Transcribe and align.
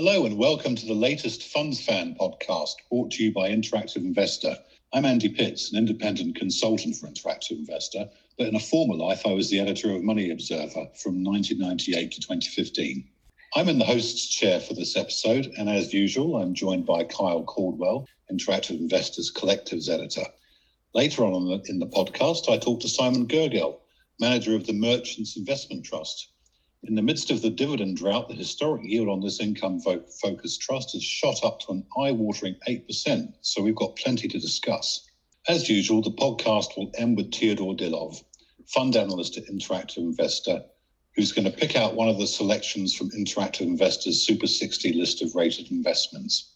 Hello 0.00 0.26
and 0.26 0.38
welcome 0.38 0.76
to 0.76 0.86
the 0.86 0.94
latest 0.94 1.42
Funds 1.52 1.84
Fan 1.84 2.14
podcast 2.14 2.74
brought 2.88 3.10
to 3.10 3.24
you 3.24 3.32
by 3.32 3.50
Interactive 3.50 3.96
Investor. 3.96 4.56
I'm 4.92 5.04
Andy 5.04 5.28
Pitts, 5.28 5.72
an 5.72 5.78
independent 5.78 6.36
consultant 6.36 6.94
for 6.94 7.08
Interactive 7.08 7.58
Investor, 7.58 8.08
but 8.38 8.46
in 8.46 8.54
a 8.54 8.60
former 8.60 8.94
life 8.94 9.26
I 9.26 9.32
was 9.32 9.50
the 9.50 9.58
editor 9.58 9.90
of 9.90 10.04
Money 10.04 10.30
Observer 10.30 10.86
from 11.02 11.24
1998 11.24 12.12
to 12.12 12.20
2015. 12.20 13.08
I'm 13.56 13.68
in 13.68 13.80
the 13.80 13.84
host's 13.84 14.28
chair 14.28 14.60
for 14.60 14.74
this 14.74 14.96
episode, 14.96 15.52
and 15.58 15.68
as 15.68 15.92
usual, 15.92 16.36
I'm 16.36 16.54
joined 16.54 16.86
by 16.86 17.02
Kyle 17.02 17.42
Caldwell, 17.42 18.06
Interactive 18.30 18.78
Investors 18.78 19.32
Collectives 19.34 19.88
editor. 19.88 20.26
Later 20.94 21.24
on 21.24 21.60
in 21.66 21.80
the, 21.80 21.86
podcast, 21.86 22.48
I 22.48 22.56
talked 22.56 22.82
to 22.82 22.88
Simon 22.88 23.26
Gergel, 23.26 23.80
manager 24.20 24.54
of 24.54 24.64
the 24.64 24.74
Merchants 24.74 25.36
Investment 25.36 25.84
Trust. 25.84 26.28
In 26.84 26.94
the 26.94 27.02
midst 27.02 27.30
of 27.30 27.42
the 27.42 27.50
dividend 27.50 27.96
drought, 27.96 28.28
the 28.28 28.34
historic 28.34 28.84
yield 28.84 29.08
on 29.08 29.20
this 29.20 29.40
income 29.40 29.80
focused 29.80 30.60
trust 30.60 30.92
has 30.92 31.02
shot 31.02 31.44
up 31.44 31.58
to 31.60 31.72
an 31.72 31.84
eye 31.98 32.12
watering 32.12 32.56
8%, 32.68 33.34
so 33.40 33.62
we've 33.62 33.74
got 33.74 33.96
plenty 33.96 34.28
to 34.28 34.38
discuss. 34.38 35.04
As 35.48 35.68
usual, 35.68 36.02
the 36.02 36.12
podcast 36.12 36.76
will 36.76 36.92
end 36.96 37.16
with 37.16 37.32
Teodor 37.32 37.76
Dilov, 37.76 38.22
fund 38.66 38.94
analyst 38.94 39.36
at 39.36 39.46
Interactive 39.46 39.98
Investor, 39.98 40.62
who's 41.16 41.32
going 41.32 41.50
to 41.50 41.56
pick 41.56 41.74
out 41.74 41.96
one 41.96 42.08
of 42.08 42.18
the 42.18 42.26
selections 42.26 42.94
from 42.94 43.10
Interactive 43.10 43.62
Investor's 43.62 44.24
Super 44.24 44.46
60 44.46 44.92
list 44.92 45.20
of 45.20 45.34
rated 45.34 45.72
investments. 45.72 46.54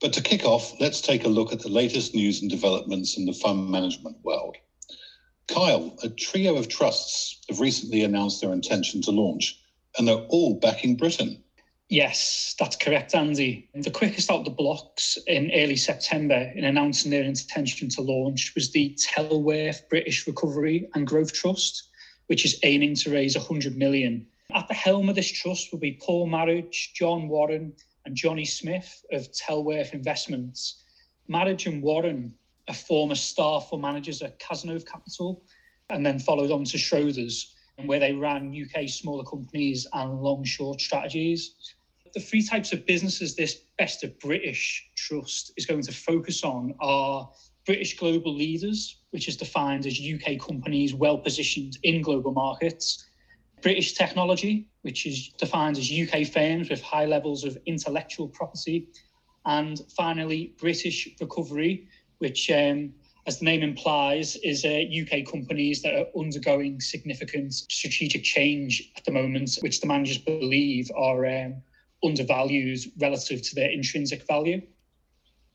But 0.00 0.12
to 0.14 0.22
kick 0.22 0.44
off, 0.44 0.80
let's 0.80 1.00
take 1.00 1.24
a 1.24 1.28
look 1.28 1.52
at 1.52 1.60
the 1.60 1.68
latest 1.68 2.14
news 2.14 2.40
and 2.40 2.50
developments 2.50 3.16
in 3.16 3.26
the 3.26 3.32
fund 3.32 3.70
management 3.70 4.16
world. 4.24 4.56
Kyle, 5.50 5.96
a 6.04 6.08
trio 6.08 6.56
of 6.56 6.68
trusts 6.68 7.40
have 7.48 7.58
recently 7.58 8.04
announced 8.04 8.40
their 8.40 8.52
intention 8.52 9.02
to 9.02 9.10
launch, 9.10 9.58
and 9.98 10.06
they're 10.06 10.26
all 10.28 10.54
backing 10.54 10.94
Britain. 10.94 11.42
Yes, 11.88 12.54
that's 12.56 12.76
correct, 12.76 13.16
Andy. 13.16 13.68
The 13.74 13.90
quickest 13.90 14.30
out 14.30 14.44
the 14.44 14.50
blocks 14.50 15.18
in 15.26 15.50
early 15.52 15.74
September 15.74 16.52
in 16.54 16.62
announcing 16.62 17.10
their 17.10 17.24
intention 17.24 17.88
to 17.90 18.00
launch 18.00 18.54
was 18.54 18.70
the 18.70 18.96
Tellworth 18.96 19.88
British 19.88 20.24
Recovery 20.28 20.88
and 20.94 21.04
Growth 21.04 21.32
Trust, 21.32 21.88
which 22.28 22.44
is 22.44 22.60
aiming 22.62 22.94
to 22.96 23.10
raise 23.10 23.36
100 23.36 23.76
million. 23.76 24.24
At 24.54 24.68
the 24.68 24.74
helm 24.74 25.08
of 25.08 25.16
this 25.16 25.32
trust 25.32 25.72
will 25.72 25.80
be 25.80 25.98
Paul 26.00 26.28
Marriage, 26.28 26.92
John 26.94 27.26
Warren, 27.28 27.72
and 28.06 28.14
Johnny 28.14 28.44
Smith 28.44 29.04
of 29.10 29.32
Tellworth 29.32 29.94
Investments. 29.94 30.80
Marriage 31.26 31.66
and 31.66 31.82
Warren 31.82 32.34
a 32.70 32.72
former 32.72 33.16
staff 33.16 33.68
or 33.72 33.78
managers 33.78 34.22
at 34.22 34.38
Cazenove 34.38 34.86
Capital, 34.86 35.42
and 35.90 36.06
then 36.06 36.20
followed 36.20 36.52
on 36.52 36.64
to 36.64 36.76
Schroders, 36.76 37.52
where 37.84 37.98
they 37.98 38.12
ran 38.12 38.54
UK 38.54 38.88
smaller 38.88 39.24
companies 39.24 39.88
and 39.92 40.20
long 40.20 40.44
short 40.44 40.80
strategies. 40.80 41.74
The 42.14 42.20
three 42.20 42.42
types 42.46 42.72
of 42.72 42.86
businesses 42.86 43.34
this 43.34 43.62
Best 43.76 44.04
of 44.04 44.16
British 44.20 44.88
Trust 44.94 45.52
is 45.56 45.66
going 45.66 45.82
to 45.82 45.92
focus 45.92 46.44
on 46.44 46.74
are 46.80 47.28
British 47.66 47.98
global 47.98 48.34
leaders, 48.34 48.98
which 49.10 49.26
is 49.26 49.36
defined 49.36 49.86
as 49.86 50.00
UK 50.00 50.38
companies 50.38 50.94
well 50.94 51.18
positioned 51.18 51.76
in 51.82 52.02
global 52.02 52.32
markets, 52.32 53.04
British 53.62 53.94
technology, 53.94 54.68
which 54.82 55.06
is 55.06 55.30
defined 55.38 55.76
as 55.76 55.90
UK 55.90 56.26
firms 56.26 56.70
with 56.70 56.80
high 56.82 57.06
levels 57.06 57.42
of 57.44 57.58
intellectual 57.66 58.28
property, 58.28 58.88
and 59.46 59.80
finally, 59.96 60.54
British 60.58 61.08
recovery, 61.20 61.88
which, 62.20 62.50
um, 62.50 62.94
as 63.26 63.38
the 63.38 63.44
name 63.44 63.62
implies, 63.62 64.36
is 64.36 64.64
uh, 64.64 64.68
UK 64.68 65.26
companies 65.30 65.82
that 65.82 65.94
are 65.94 66.06
undergoing 66.18 66.80
significant 66.80 67.52
strategic 67.52 68.22
change 68.22 68.92
at 68.96 69.04
the 69.04 69.12
moment, 69.12 69.58
which 69.60 69.80
the 69.80 69.86
managers 69.86 70.18
believe 70.18 70.90
are 70.96 71.26
um, 71.26 71.62
undervalued 72.04 72.80
relative 72.98 73.42
to 73.42 73.54
their 73.54 73.70
intrinsic 73.70 74.26
value. 74.26 74.62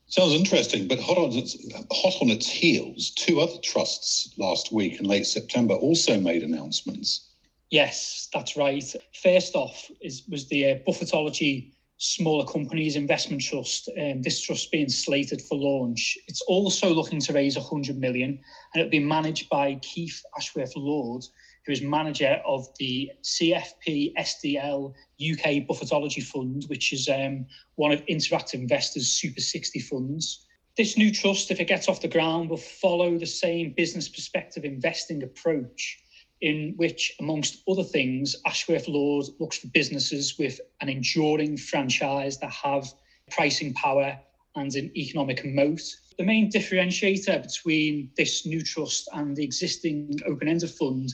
Sounds 0.08 0.34
interesting, 0.34 0.86
but 0.86 1.00
hot 1.00 1.18
on 1.18 1.32
its 1.32 1.56
hot 1.90 2.14
on 2.22 2.30
its 2.30 2.48
heels, 2.48 3.10
two 3.10 3.40
other 3.40 3.58
trusts 3.62 4.32
last 4.38 4.72
week 4.72 5.00
in 5.00 5.06
late 5.06 5.26
September 5.26 5.74
also 5.74 6.20
made 6.20 6.44
announcements. 6.44 7.30
Yes, 7.70 8.28
that's 8.32 8.56
right. 8.56 8.84
First 9.20 9.56
off, 9.56 9.90
is 10.00 10.22
was 10.28 10.46
the 10.48 10.70
uh, 10.70 10.74
Buffettology 10.86 11.72
smaller 11.98 12.44
companies 12.44 12.94
investment 12.94 13.40
trust 13.40 13.88
um, 13.98 14.20
this 14.20 14.40
trust 14.40 14.70
being 14.70 14.88
slated 14.88 15.40
for 15.40 15.56
launch. 15.56 16.18
It's 16.28 16.42
also 16.42 16.92
looking 16.92 17.20
to 17.20 17.32
raise 17.32 17.56
100 17.56 17.98
million 17.98 18.30
and 18.74 18.80
it'll 18.80 18.90
be 18.90 18.98
managed 18.98 19.48
by 19.48 19.76
keith 19.76 20.22
ashworth 20.36 20.76
lord 20.76 21.24
who 21.64 21.72
is 21.72 21.80
manager 21.80 22.40
of 22.46 22.66
the 22.78 23.10
cfp 23.24 24.12
sdl 24.14 24.92
uk 25.32 25.44
buffettology 25.66 26.22
fund 26.22 26.64
which 26.68 26.92
is 26.92 27.08
um, 27.08 27.46
one 27.76 27.92
of 27.92 28.04
interactive 28.06 28.54
investors 28.54 29.08
super 29.08 29.40
60 29.40 29.80
funds. 29.80 30.46
This 30.76 30.98
new 30.98 31.10
trust 31.10 31.50
if 31.50 31.60
it 31.60 31.68
gets 31.68 31.88
off 31.88 32.02
the 32.02 32.08
ground 32.08 32.50
will 32.50 32.58
follow 32.58 33.16
the 33.16 33.26
same 33.26 33.72
business 33.74 34.06
perspective 34.06 34.64
investing 34.64 35.22
approach 35.22 35.98
in 36.40 36.74
which, 36.76 37.14
amongst 37.20 37.62
other 37.68 37.82
things, 37.82 38.36
Ashworth 38.44 38.88
Lord 38.88 39.26
looks 39.40 39.58
for 39.58 39.68
businesses 39.68 40.38
with 40.38 40.60
an 40.80 40.88
enduring 40.88 41.56
franchise 41.56 42.38
that 42.38 42.50
have 42.50 42.92
pricing 43.30 43.72
power 43.74 44.18
and 44.54 44.74
an 44.74 44.90
economic 44.96 45.44
moat. 45.44 45.82
The 46.18 46.24
main 46.24 46.50
differentiator 46.50 47.42
between 47.42 48.10
this 48.16 48.46
new 48.46 48.62
trust 48.62 49.08
and 49.12 49.36
the 49.36 49.44
existing 49.44 50.18
open 50.26 50.48
ended 50.48 50.70
fund 50.70 51.12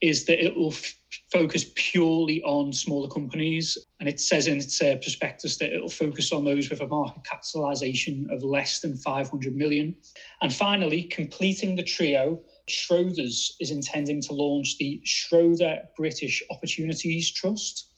is 0.00 0.24
that 0.26 0.44
it 0.44 0.56
will 0.56 0.72
f- 0.72 0.94
focus 1.32 1.66
purely 1.74 2.42
on 2.42 2.72
smaller 2.72 3.08
companies. 3.08 3.76
And 4.00 4.08
it 4.08 4.20
says 4.20 4.46
in 4.46 4.58
its 4.58 4.80
uh, 4.80 4.96
prospectus 5.02 5.56
that 5.58 5.72
it 5.72 5.80
will 5.80 5.88
focus 5.88 6.32
on 6.32 6.44
those 6.44 6.70
with 6.70 6.80
a 6.80 6.86
market 6.86 7.24
capitalization 7.24 8.28
of 8.30 8.42
less 8.42 8.80
than 8.80 8.96
500 8.96 9.56
million. 9.56 9.94
And 10.40 10.52
finally, 10.52 11.02
completing 11.04 11.74
the 11.74 11.82
trio 11.82 12.40
Schroders 12.68 13.52
is 13.60 13.70
intending 13.70 14.20
to 14.22 14.34
launch 14.34 14.76
the 14.78 15.00
Schroder 15.04 15.80
British 15.96 16.42
Opportunities 16.50 17.32
Trust. 17.32 17.88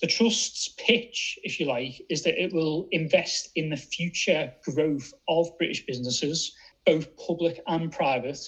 The 0.00 0.06
trust's 0.06 0.68
pitch, 0.76 1.38
if 1.42 1.58
you 1.58 1.66
like, 1.66 2.02
is 2.10 2.22
that 2.22 2.40
it 2.40 2.52
will 2.52 2.88
invest 2.92 3.50
in 3.54 3.70
the 3.70 3.76
future 3.76 4.52
growth 4.64 5.12
of 5.28 5.56
British 5.58 5.86
businesses, 5.86 6.54
both 6.84 7.16
public 7.16 7.60
and 7.66 7.90
private. 7.90 8.38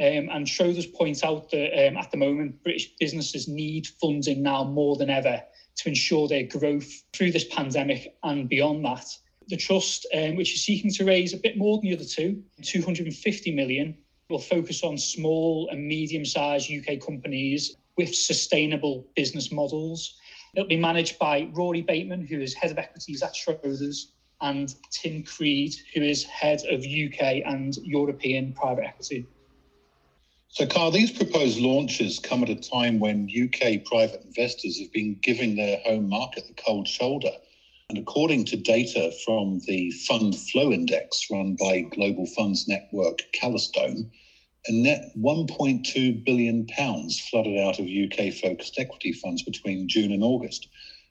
Um, 0.00 0.28
and 0.32 0.46
Schroders 0.46 0.92
points 0.92 1.22
out 1.22 1.50
that 1.50 1.86
um, 1.86 1.96
at 1.96 2.10
the 2.10 2.16
moment, 2.16 2.62
British 2.64 2.94
businesses 2.98 3.46
need 3.46 3.86
funding 3.86 4.42
now 4.42 4.64
more 4.64 4.96
than 4.96 5.08
ever 5.08 5.40
to 5.76 5.88
ensure 5.88 6.26
their 6.26 6.44
growth 6.44 6.90
through 7.12 7.30
this 7.30 7.44
pandemic 7.44 8.16
and 8.24 8.48
beyond 8.48 8.84
that. 8.84 9.06
The 9.48 9.56
trust, 9.56 10.06
um, 10.14 10.36
which 10.36 10.54
is 10.54 10.64
seeking 10.64 10.90
to 10.92 11.04
raise 11.04 11.32
a 11.32 11.38
bit 11.38 11.56
more 11.56 11.78
than 11.78 11.90
the 11.90 11.96
other 11.96 12.04
two, 12.04 12.42
250 12.62 13.54
million, 13.54 13.96
will 14.30 14.38
focus 14.38 14.82
on 14.82 14.98
small 14.98 15.68
and 15.70 15.86
medium 15.86 16.24
sized 16.24 16.70
UK 16.72 16.98
companies 16.98 17.76
with 17.96 18.14
sustainable 18.14 19.06
business 19.14 19.52
models. 19.52 20.16
It'll 20.56 20.68
be 20.68 20.76
managed 20.76 21.18
by 21.18 21.48
Rory 21.52 21.82
Bateman, 21.82 22.26
who 22.26 22.40
is 22.40 22.54
head 22.54 22.70
of 22.70 22.78
equities 22.78 23.22
at 23.22 23.34
Schroders, 23.34 24.06
and 24.40 24.74
Tim 24.90 25.22
Creed, 25.22 25.74
who 25.94 26.02
is 26.02 26.24
head 26.24 26.62
of 26.70 26.80
UK 26.80 27.42
and 27.46 27.76
European 27.76 28.52
private 28.52 28.84
equity. 28.84 29.26
So, 30.54 30.64
Carl, 30.66 30.92
these 30.92 31.10
proposed 31.10 31.58
launches 31.58 32.20
come 32.20 32.44
at 32.44 32.48
a 32.48 32.54
time 32.54 33.00
when 33.00 33.28
UK 33.28 33.84
private 33.84 34.22
investors 34.24 34.78
have 34.78 34.92
been 34.92 35.18
giving 35.20 35.56
their 35.56 35.78
home 35.78 36.08
market 36.08 36.46
the 36.46 36.54
cold 36.54 36.86
shoulder. 36.86 37.32
And 37.88 37.98
according 37.98 38.44
to 38.44 38.56
data 38.56 39.12
from 39.24 39.62
the 39.66 39.90
Fund 39.90 40.36
Flow 40.38 40.70
Index 40.70 41.26
run 41.28 41.56
by 41.58 41.80
Global 41.80 42.26
Funds 42.26 42.68
Network 42.68 43.22
Calastone, 43.32 44.08
a 44.68 44.72
net 44.72 45.10
1.2 45.18 46.24
billion 46.24 46.66
pounds 46.68 47.18
flooded 47.18 47.58
out 47.58 47.80
of 47.80 47.86
UK 47.86 48.32
focused 48.32 48.78
equity 48.78 49.12
funds 49.12 49.42
between 49.42 49.88
June 49.88 50.12
and 50.12 50.22
August. 50.22 50.68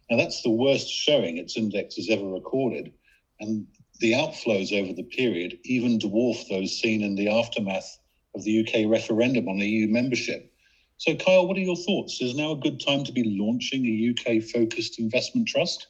Now 0.09 0.15
that's 0.15 0.41
the 0.41 0.51
worst 0.51 0.87
showing 0.87 1.35
its 1.35 1.57
index 1.57 1.97
has 1.97 2.09
ever 2.09 2.29
recorded, 2.29 2.93
and 3.41 3.67
the 3.99 4.13
outflows 4.13 4.71
over 4.71 4.93
the 4.93 5.03
period 5.03 5.59
even 5.65 5.99
dwarf 5.99 6.47
those 6.47 6.79
seen 6.79 7.03
in 7.03 7.15
the 7.15 7.27
aftermath 7.27 7.99
of 8.35 8.43
the 8.43 8.59
UK 8.59 8.89
referendum 8.89 9.47
on 9.47 9.57
EU 9.57 9.87
membership. 9.87 10.51
So, 10.97 11.15
Kyle, 11.15 11.47
what 11.47 11.57
are 11.57 11.61
your 11.61 11.75
thoughts? 11.75 12.21
Is 12.21 12.35
now 12.35 12.51
a 12.51 12.57
good 12.57 12.79
time 12.79 13.03
to 13.03 13.11
be 13.11 13.37
launching 13.39 13.85
a 13.85 14.11
UK 14.11 14.43
focused 14.43 14.99
investment 14.99 15.47
trust? 15.47 15.87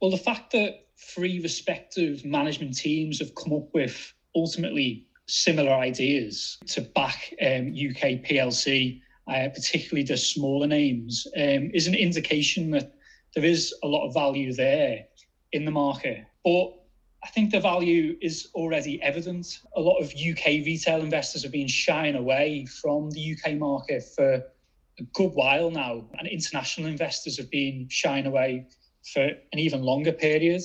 Well, 0.00 0.10
the 0.10 0.16
fact 0.16 0.50
that 0.52 0.86
three 0.96 1.40
respective 1.40 2.24
management 2.24 2.76
teams 2.76 3.18
have 3.20 3.34
come 3.34 3.52
up 3.52 3.72
with 3.72 4.12
ultimately 4.34 5.06
similar 5.26 5.72
ideas 5.72 6.58
to 6.66 6.80
back 6.80 7.32
um, 7.40 7.68
UK 7.68 8.22
PLC, 8.26 9.00
uh, 9.28 9.48
particularly 9.54 10.02
the 10.02 10.16
smaller 10.16 10.66
names, 10.66 11.26
um, 11.36 11.70
is 11.72 11.86
an 11.86 11.94
indication 11.94 12.70
that 12.72 12.94
there 13.34 13.44
is 13.44 13.74
a 13.82 13.86
lot 13.86 14.06
of 14.06 14.14
value 14.14 14.52
there 14.52 15.04
in 15.52 15.64
the 15.64 15.70
market. 15.70 16.24
But 16.44 16.72
I 17.24 17.28
think 17.28 17.52
the 17.52 17.60
value 17.60 18.16
is 18.20 18.48
already 18.54 19.00
evident. 19.00 19.60
A 19.76 19.80
lot 19.80 19.98
of 19.98 20.12
UK 20.12 20.64
retail 20.66 21.00
investors 21.00 21.44
have 21.44 21.52
been 21.52 21.68
shying 21.68 22.16
away 22.16 22.66
from 22.66 23.10
the 23.10 23.36
UK 23.36 23.54
market 23.54 24.02
for 24.16 24.42
a 24.98 25.02
good 25.14 25.32
while 25.32 25.70
now, 25.70 26.04
and 26.18 26.26
international 26.26 26.88
investors 26.88 27.36
have 27.36 27.50
been 27.50 27.86
shying 27.88 28.26
away 28.26 28.66
for 29.12 29.22
an 29.22 29.58
even 29.58 29.82
longer 29.82 30.12
period. 30.12 30.62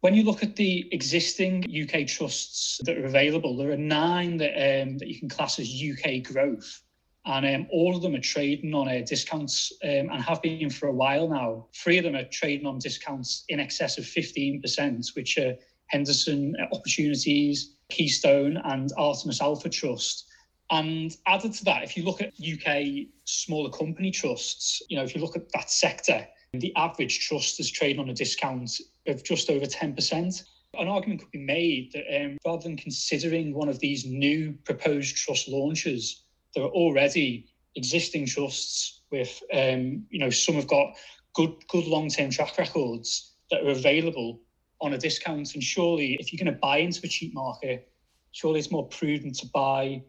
When 0.00 0.14
you 0.14 0.22
look 0.22 0.44
at 0.44 0.54
the 0.54 0.88
existing 0.92 1.64
UK 1.68 2.06
trusts 2.06 2.80
that 2.84 2.96
are 2.96 3.06
available, 3.06 3.56
there 3.56 3.72
are 3.72 3.76
nine 3.76 4.36
that 4.36 4.52
um, 4.52 4.98
that 4.98 5.08
you 5.08 5.18
can 5.18 5.28
class 5.28 5.58
as 5.58 5.82
UK 5.82 6.22
growth, 6.22 6.82
and 7.24 7.44
um, 7.44 7.66
all 7.72 7.96
of 7.96 8.02
them 8.02 8.14
are 8.14 8.20
trading 8.20 8.74
on 8.74 8.88
uh, 8.88 9.02
discounts 9.04 9.72
um, 9.82 10.10
and 10.10 10.22
have 10.22 10.40
been 10.40 10.70
for 10.70 10.86
a 10.86 10.92
while 10.92 11.28
now. 11.28 11.66
Three 11.74 11.98
of 11.98 12.04
them 12.04 12.14
are 12.14 12.24
trading 12.24 12.66
on 12.66 12.78
discounts 12.78 13.44
in 13.48 13.58
excess 13.58 13.98
of 13.98 14.04
15%, 14.04 15.16
which 15.16 15.36
are 15.38 15.56
Henderson 15.88 16.54
Opportunities, 16.72 17.74
Keystone, 17.88 18.56
and 18.64 18.92
Artemis 18.96 19.40
Alpha 19.40 19.68
Trust. 19.68 20.26
And 20.70 21.16
added 21.26 21.52
to 21.54 21.64
that, 21.64 21.84
if 21.84 21.96
you 21.96 22.04
look 22.04 22.20
at 22.20 22.32
UK 22.40 23.06
smaller 23.24 23.70
company 23.70 24.10
trusts, 24.10 24.82
you 24.88 24.96
know, 24.96 25.04
if 25.04 25.14
you 25.14 25.20
look 25.20 25.36
at 25.36 25.50
that 25.52 25.70
sector, 25.70 26.26
the 26.52 26.74
average 26.76 27.26
trust 27.26 27.60
is 27.60 27.70
trading 27.70 28.00
on 28.00 28.08
a 28.08 28.14
discount 28.14 28.70
of 29.06 29.22
just 29.22 29.50
over 29.50 29.66
10%. 29.66 30.42
An 30.78 30.88
argument 30.88 31.20
could 31.20 31.30
be 31.30 31.38
made 31.38 31.92
that 31.92 32.04
um, 32.20 32.36
rather 32.44 32.64
than 32.64 32.76
considering 32.76 33.54
one 33.54 33.68
of 33.68 33.78
these 33.78 34.04
new 34.04 34.54
proposed 34.64 35.16
trust 35.16 35.48
launches, 35.48 36.24
there 36.54 36.64
are 36.64 36.70
already 36.70 37.46
existing 37.76 38.26
trusts 38.26 39.02
with, 39.10 39.40
um, 39.52 40.04
you 40.10 40.18
know, 40.18 40.30
some 40.30 40.56
have 40.56 40.66
got 40.66 40.94
good, 41.34 41.54
good 41.68 41.86
long-term 41.86 42.30
track 42.30 42.58
records 42.58 43.34
that 43.50 43.62
are 43.62 43.70
available 43.70 44.40
on 44.80 44.94
a 44.94 44.98
discount. 44.98 45.54
And 45.54 45.62
surely, 45.62 46.14
if 46.14 46.32
you're 46.32 46.44
going 46.44 46.54
to 46.54 46.60
buy 46.60 46.78
into 46.78 47.00
a 47.04 47.08
cheap 47.08 47.34
market, 47.34 47.88
surely 48.32 48.58
it's 48.58 48.70
more 48.70 48.86
prudent 48.88 49.36
to 49.38 49.46
buy 49.46 50.02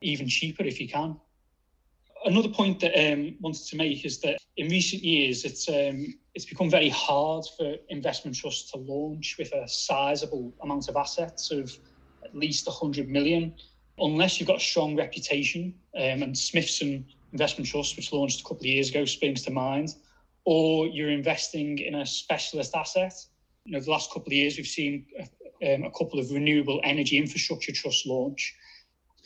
even 0.00 0.28
cheaper 0.28 0.64
if 0.64 0.80
you 0.80 0.88
can. 0.88 1.16
Another 2.24 2.48
point 2.48 2.80
that 2.80 2.96
I 2.96 3.12
um, 3.12 3.34
wanted 3.40 3.66
to 3.66 3.76
make 3.76 4.04
is 4.04 4.20
that 4.20 4.38
in 4.56 4.68
recent 4.68 5.02
years, 5.02 5.44
it's 5.44 5.68
um, 5.68 6.14
it's 6.34 6.44
become 6.44 6.70
very 6.70 6.88
hard 6.88 7.44
for 7.56 7.74
investment 7.88 8.36
trusts 8.36 8.70
to 8.72 8.78
launch 8.78 9.36
with 9.38 9.52
a 9.52 9.66
sizable 9.66 10.52
amount 10.62 10.88
of 10.88 10.96
assets 10.96 11.50
of 11.50 11.76
at 12.24 12.34
least 12.34 12.66
100 12.66 13.08
million, 13.08 13.54
unless 13.98 14.38
you've 14.38 14.46
got 14.46 14.58
a 14.58 14.60
strong 14.60 14.96
reputation. 14.96 15.74
Um, 15.96 16.22
and 16.22 16.36
Smithson 16.36 17.04
Investment 17.32 17.68
Trust, 17.68 17.96
which 17.96 18.12
launched 18.12 18.40
a 18.40 18.44
couple 18.44 18.58
of 18.58 18.66
years 18.66 18.90
ago, 18.90 19.04
springs 19.04 19.42
to 19.42 19.50
mind, 19.50 19.96
or 20.44 20.86
you're 20.86 21.10
investing 21.10 21.78
in 21.78 21.96
a 21.96 22.06
specialist 22.06 22.74
asset. 22.74 23.14
You 23.64 23.72
know, 23.72 23.80
the 23.80 23.90
last 23.90 24.10
couple 24.10 24.28
of 24.28 24.32
years, 24.32 24.56
we've 24.56 24.66
seen 24.66 25.06
a, 25.62 25.74
um, 25.74 25.84
a 25.84 25.90
couple 25.90 26.18
of 26.18 26.30
renewable 26.30 26.80
energy 26.84 27.18
infrastructure 27.18 27.72
trusts 27.72 28.06
launch 28.06 28.54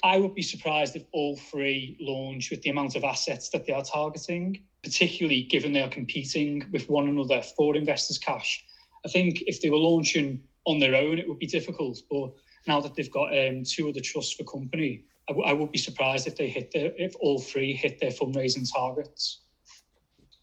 I 0.03 0.19
would 0.19 0.35
be 0.35 0.43
surprised 0.43 0.97
if 0.97 1.05
all 1.13 1.37
three 1.37 1.97
launch 2.01 2.51
with 2.51 2.63
the 2.63 2.71
amount 2.71 2.97
of 2.97 3.05
assets 3.05 3.49
that 3.51 3.67
they 3.67 3.73
are 3.73 3.83
targeting, 3.83 4.63
particularly 4.83 5.43
given 5.43 5.73
they 5.73 5.83
are 5.83 5.89
competing 5.89 6.65
with 6.71 6.89
one 6.89 7.09
another 7.09 7.43
for 7.43 7.77
investors' 7.77 8.19
cash. 8.19 8.65
I 9.05 9.09
think 9.09 9.43
if 9.47 9.61
they 9.61 9.71
were 9.71 9.79
launching 9.79 10.43
on 10.65 10.79
their 10.79 10.95
own, 10.95 11.19
it 11.19 11.29
would 11.29 11.39
be 11.39 11.47
difficult. 11.47 12.03
But 12.11 12.33
now 12.67 12.81
that 12.81 12.95
they've 12.95 13.11
got 13.11 13.37
um, 13.37 13.63
two 13.65 13.89
other 13.89 14.01
trusts 14.01 14.35
for 14.35 14.45
company, 14.45 15.05
I, 15.29 15.33
w- 15.33 15.49
I 15.49 15.53
would 15.53 15.73
be 15.73 15.79
surprised 15.79 16.27
if 16.27 16.37
they 16.37 16.49
hit 16.49 16.71
their, 16.73 16.93
if 16.97 17.15
all 17.21 17.41
three 17.41 17.73
hit 17.73 17.99
their 17.99 18.11
fundraising 18.11 18.71
targets. 18.71 19.41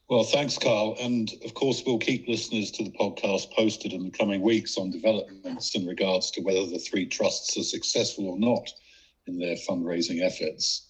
Well, 0.09 0.23
thanks, 0.23 0.57
Carl. 0.57 0.97
And 0.99 1.31
of 1.45 1.53
course, 1.53 1.81
we'll 1.85 1.97
keep 1.97 2.27
listeners 2.27 2.71
to 2.71 2.83
the 2.83 2.91
podcast 2.91 3.51
posted 3.51 3.93
in 3.93 4.03
the 4.03 4.11
coming 4.11 4.41
weeks 4.41 4.77
on 4.77 4.91
developments 4.91 5.75
in 5.75 5.87
regards 5.87 6.29
to 6.31 6.41
whether 6.41 6.65
the 6.65 6.79
three 6.79 7.05
trusts 7.05 7.57
are 7.57 7.63
successful 7.63 8.27
or 8.27 8.37
not 8.37 8.69
in 9.27 9.39
their 9.39 9.55
fundraising 9.55 10.21
efforts. 10.21 10.89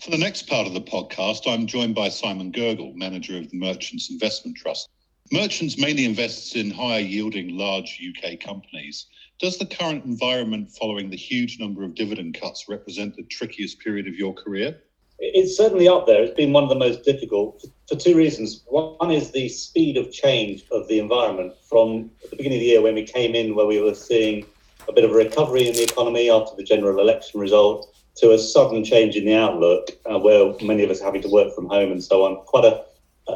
For 0.00 0.10
the 0.10 0.18
next 0.18 0.48
part 0.48 0.66
of 0.66 0.72
the 0.72 0.80
podcast, 0.80 1.46
I'm 1.46 1.66
joined 1.66 1.94
by 1.94 2.08
Simon 2.08 2.50
Gergel, 2.50 2.94
manager 2.94 3.36
of 3.36 3.50
the 3.50 3.58
Merchants 3.58 4.10
Investment 4.10 4.56
Trust. 4.56 4.88
Merchants 5.30 5.76
mainly 5.78 6.06
invests 6.06 6.56
in 6.56 6.70
higher 6.70 7.00
yielding 7.00 7.56
large 7.56 8.00
UK 8.00 8.40
companies. 8.40 9.06
Does 9.38 9.58
the 9.58 9.66
current 9.66 10.06
environment 10.06 10.72
following 10.72 11.10
the 11.10 11.16
huge 11.16 11.60
number 11.60 11.84
of 11.84 11.94
dividend 11.94 12.34
cuts 12.40 12.68
represent 12.68 13.14
the 13.14 13.24
trickiest 13.24 13.78
period 13.80 14.08
of 14.08 14.14
your 14.14 14.32
career? 14.32 14.82
It's 15.22 15.54
certainly 15.54 15.86
up 15.86 16.06
there. 16.06 16.22
It's 16.22 16.34
been 16.34 16.54
one 16.54 16.62
of 16.62 16.70
the 16.70 16.76
most 16.76 17.04
difficult 17.04 17.62
for 17.86 17.94
two 17.94 18.16
reasons. 18.16 18.62
One 18.66 19.10
is 19.10 19.30
the 19.30 19.50
speed 19.50 19.98
of 19.98 20.10
change 20.10 20.64
of 20.72 20.88
the 20.88 20.98
environment 20.98 21.52
from 21.68 22.10
the 22.30 22.36
beginning 22.36 22.56
of 22.56 22.60
the 22.60 22.66
year 22.66 22.80
when 22.80 22.94
we 22.94 23.04
came 23.04 23.34
in, 23.34 23.54
where 23.54 23.66
we 23.66 23.82
were 23.82 23.94
seeing 23.94 24.46
a 24.88 24.92
bit 24.94 25.04
of 25.04 25.10
a 25.10 25.14
recovery 25.14 25.68
in 25.68 25.74
the 25.74 25.82
economy 25.82 26.30
after 26.30 26.56
the 26.56 26.62
general 26.62 27.00
election 27.00 27.38
result 27.38 27.94
to 28.16 28.32
a 28.32 28.38
sudden 28.38 28.82
change 28.82 29.14
in 29.14 29.26
the 29.26 29.34
outlook, 29.34 29.90
uh, 30.06 30.18
where 30.18 30.54
many 30.62 30.82
of 30.84 30.90
us 30.90 31.02
are 31.02 31.04
having 31.04 31.22
to 31.22 31.28
work 31.28 31.54
from 31.54 31.68
home 31.68 31.92
and 31.92 32.02
so 32.02 32.24
on. 32.24 32.42
Quite 32.46 32.64
a, 32.64 32.82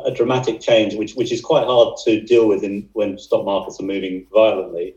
a 0.06 0.10
dramatic 0.10 0.62
change, 0.62 0.94
which 0.94 1.12
which 1.16 1.32
is 1.32 1.42
quite 1.42 1.66
hard 1.66 1.98
to 2.06 2.22
deal 2.22 2.48
with 2.48 2.64
in, 2.64 2.88
when 2.94 3.18
stock 3.18 3.44
markets 3.44 3.78
are 3.78 3.84
moving 3.84 4.26
violently. 4.32 4.94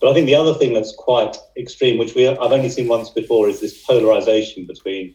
But 0.00 0.10
I 0.10 0.14
think 0.14 0.26
the 0.26 0.34
other 0.34 0.54
thing 0.54 0.74
that's 0.74 0.94
quite 0.96 1.36
extreme, 1.56 1.96
which 1.96 2.16
we 2.16 2.26
I've 2.26 2.50
only 2.52 2.70
seen 2.70 2.88
once 2.88 3.10
before, 3.10 3.48
is 3.48 3.60
this 3.60 3.84
polarization 3.84 4.66
between 4.66 5.14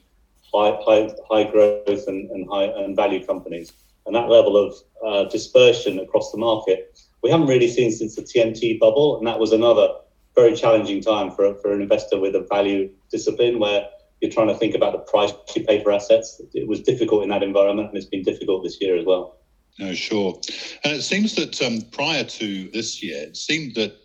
high 0.53 0.77
high, 0.85 1.09
high 1.29 1.49
growth 1.49 2.07
and, 2.07 2.29
and 2.31 2.47
high 2.49 2.65
and 2.65 2.95
value 2.95 3.25
companies, 3.25 3.71
and 4.05 4.15
that 4.15 4.29
level 4.29 4.57
of 4.57 4.73
uh, 5.05 5.29
dispersion 5.29 5.99
across 5.99 6.31
the 6.31 6.37
market. 6.37 6.99
We 7.21 7.29
haven't 7.29 7.47
really 7.47 7.67
seen 7.67 7.91
since 7.91 8.15
the 8.15 8.21
TMT 8.21 8.79
bubble, 8.79 9.17
and 9.17 9.27
that 9.27 9.39
was 9.39 9.51
another 9.51 9.89
very 10.35 10.55
challenging 10.55 11.01
time 11.01 11.31
for, 11.31 11.55
for 11.55 11.73
an 11.73 11.81
investor 11.81 12.19
with 12.19 12.35
a 12.35 12.45
value 12.49 12.89
discipline 13.11 13.59
where 13.59 13.87
you're 14.21 14.31
trying 14.31 14.47
to 14.47 14.55
think 14.55 14.75
about 14.75 14.93
the 14.93 14.99
price 14.99 15.33
you 15.55 15.63
pay 15.63 15.83
for 15.83 15.91
assets. 15.91 16.41
It 16.53 16.67
was 16.67 16.81
difficult 16.81 17.23
in 17.23 17.29
that 17.29 17.43
environment, 17.43 17.89
and 17.89 17.97
it's 17.97 18.07
been 18.07 18.23
difficult 18.23 18.63
this 18.63 18.77
year 18.79 18.97
as 18.97 19.05
well. 19.05 19.37
No, 19.79 19.93
sure. 19.93 20.39
And 20.83 20.93
it 20.93 21.03
seems 21.03 21.35
that 21.35 21.61
um, 21.61 21.81
prior 21.91 22.23
to 22.23 22.69
this 22.71 23.01
year, 23.01 23.23
it 23.23 23.37
seemed 23.37 23.75
that 23.75 23.95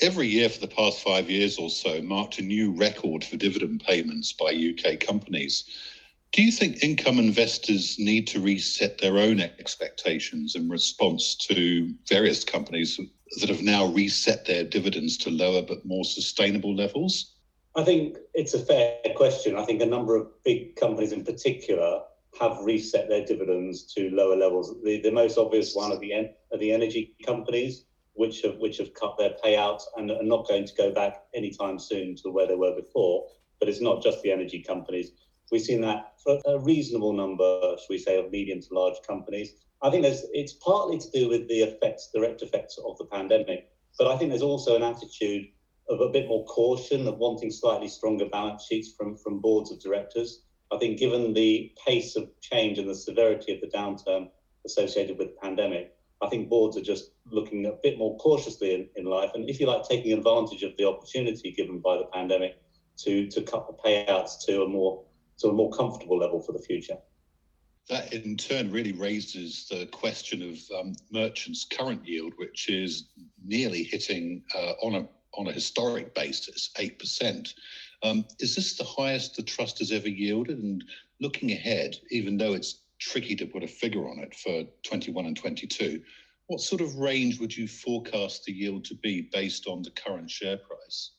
every 0.00 0.26
year 0.26 0.48
for 0.48 0.60
the 0.60 0.68
past 0.68 1.02
five 1.02 1.30
years 1.30 1.58
or 1.58 1.70
so 1.70 2.00
marked 2.02 2.38
a 2.38 2.42
new 2.42 2.72
record 2.72 3.24
for 3.24 3.36
dividend 3.36 3.82
payments 3.86 4.32
by 4.32 4.46
UK 4.52 4.98
companies. 5.00 5.64
Do 6.32 6.42
you 6.42 6.52
think 6.52 6.82
income 6.82 7.18
investors 7.18 7.98
need 7.98 8.26
to 8.28 8.40
reset 8.40 8.98
their 8.98 9.18
own 9.18 9.40
expectations 9.40 10.54
in 10.54 10.68
response 10.68 11.34
to 11.48 11.92
various 12.08 12.44
companies 12.44 13.00
that 13.40 13.48
have 13.48 13.62
now 13.62 13.86
reset 13.86 14.44
their 14.44 14.64
dividends 14.64 15.16
to 15.18 15.30
lower 15.30 15.62
but 15.62 15.84
more 15.84 16.04
sustainable 16.04 16.74
levels? 16.74 17.34
I 17.76 17.84
think 17.84 18.16
it's 18.34 18.54
a 18.54 18.58
fair 18.58 18.98
question. 19.16 19.56
I 19.56 19.64
think 19.64 19.82
a 19.82 19.86
number 19.86 20.16
of 20.16 20.28
big 20.44 20.76
companies 20.76 21.12
in 21.12 21.24
particular 21.24 22.00
have 22.40 22.58
reset 22.62 23.08
their 23.08 23.24
dividends 23.24 23.92
to 23.94 24.10
lower 24.10 24.36
levels. 24.36 24.74
The, 24.84 25.00
the 25.00 25.10
most 25.10 25.36
obvious 25.36 25.74
one 25.74 25.92
are 25.92 25.98
the, 25.98 26.14
are 26.14 26.58
the 26.58 26.72
energy 26.72 27.14
companies, 27.26 27.86
which 28.14 28.42
have 28.42 28.58
which 28.58 28.78
have 28.78 28.92
cut 28.94 29.16
their 29.18 29.34
payouts 29.44 29.82
and 29.96 30.10
are 30.10 30.22
not 30.22 30.48
going 30.48 30.66
to 30.66 30.74
go 30.74 30.92
back 30.92 31.24
anytime 31.34 31.78
soon 31.78 32.16
to 32.16 32.30
where 32.30 32.46
they 32.46 32.54
were 32.54 32.74
before. 32.74 33.26
But 33.58 33.68
it's 33.68 33.80
not 33.80 34.02
just 34.02 34.22
the 34.22 34.32
energy 34.32 34.62
companies. 34.62 35.12
We've 35.50 35.60
seen 35.60 35.80
that 35.82 36.14
for 36.22 36.38
a 36.46 36.58
reasonable 36.58 37.12
number, 37.12 37.76
should 37.78 37.90
we 37.90 37.98
say, 37.98 38.18
of 38.18 38.30
medium 38.30 38.60
to 38.60 38.68
large 38.72 38.96
companies. 39.06 39.54
I 39.82 39.90
think 39.90 40.02
there's 40.02 40.24
it's 40.32 40.54
partly 40.54 40.98
to 40.98 41.10
do 41.10 41.28
with 41.28 41.48
the 41.48 41.62
effects, 41.62 42.10
direct 42.14 42.42
effects 42.42 42.78
of 42.78 42.98
the 42.98 43.06
pandemic, 43.06 43.70
but 43.98 44.06
I 44.06 44.16
think 44.16 44.30
there's 44.30 44.42
also 44.42 44.76
an 44.76 44.82
attitude 44.82 45.46
of 45.88 46.00
a 46.00 46.08
bit 46.08 46.28
more 46.28 46.44
caution 46.44 47.08
of 47.08 47.18
wanting 47.18 47.50
slightly 47.50 47.88
stronger 47.88 48.26
balance 48.26 48.66
sheets 48.66 48.94
from 48.96 49.16
from 49.16 49.40
boards 49.40 49.72
of 49.72 49.80
directors. 49.80 50.42
I 50.72 50.78
think 50.78 50.98
given 50.98 51.32
the 51.32 51.72
pace 51.84 52.14
of 52.14 52.28
change 52.40 52.78
and 52.78 52.88
the 52.88 52.94
severity 52.94 53.54
of 53.54 53.60
the 53.60 53.76
downturn 53.76 54.30
associated 54.64 55.18
with 55.18 55.28
the 55.28 55.40
pandemic, 55.42 55.94
I 56.22 56.28
think 56.28 56.48
boards 56.48 56.76
are 56.76 56.82
just 56.82 57.12
looking 57.26 57.66
a 57.66 57.72
bit 57.82 57.98
more 57.98 58.16
cautiously 58.18 58.74
in, 58.74 58.88
in 58.96 59.04
life, 59.04 59.30
and 59.34 59.48
if 59.48 59.60
you 59.60 59.66
like, 59.66 59.88
taking 59.88 60.12
advantage 60.12 60.62
of 60.62 60.76
the 60.76 60.86
opportunity 60.86 61.52
given 61.52 61.78
by 61.78 61.96
the 61.96 62.04
pandemic 62.12 62.60
to 62.98 63.26
to 63.28 63.42
cut 63.42 63.66
the 63.66 63.88
payouts 63.88 64.44
to 64.46 64.62
a 64.62 64.68
more 64.68 65.04
to 65.38 65.48
a 65.48 65.52
more 65.52 65.70
comfortable 65.72 66.18
level 66.18 66.40
for 66.42 66.52
the 66.52 66.58
future 66.58 66.98
that 67.90 68.12
in 68.12 68.36
turn 68.36 68.70
really 68.70 68.92
raises 68.92 69.66
the 69.68 69.84
question 69.86 70.42
of 70.42 70.78
um, 70.78 70.94
merchants' 71.12 71.64
current 71.64 72.06
yield, 72.06 72.32
which 72.36 72.68
is 72.68 73.08
nearly 73.44 73.82
hitting 73.82 74.42
uh, 74.56 74.72
on 74.82 74.94
a 74.94 75.08
on 75.34 75.46
a 75.48 75.52
historic 75.52 76.14
basis 76.14 76.70
eight 76.78 76.98
percent. 76.98 77.54
Um, 78.02 78.24
is 78.38 78.54
this 78.54 78.76
the 78.76 78.84
highest 78.84 79.36
the 79.36 79.42
trust 79.42 79.78
has 79.80 79.92
ever 79.92 80.08
yielded? 80.08 80.58
And 80.58 80.82
looking 81.20 81.52
ahead, 81.52 81.96
even 82.10 82.38
though 82.38 82.54
it's 82.54 82.82
tricky 83.00 83.34
to 83.36 83.46
put 83.46 83.64
a 83.64 83.68
figure 83.68 84.08
on 84.08 84.18
it 84.18 84.34
for 84.34 84.64
21 84.84 85.26
and 85.26 85.36
22, 85.36 86.02
what 86.46 86.60
sort 86.60 86.80
of 86.80 86.94
range 86.96 87.40
would 87.40 87.56
you 87.56 87.66
forecast 87.66 88.44
the 88.44 88.52
yield 88.52 88.84
to 88.84 88.94
be 88.96 89.28
based 89.32 89.66
on 89.66 89.82
the 89.82 89.90
current 89.90 90.30
share 90.30 90.58
price? 90.58 91.12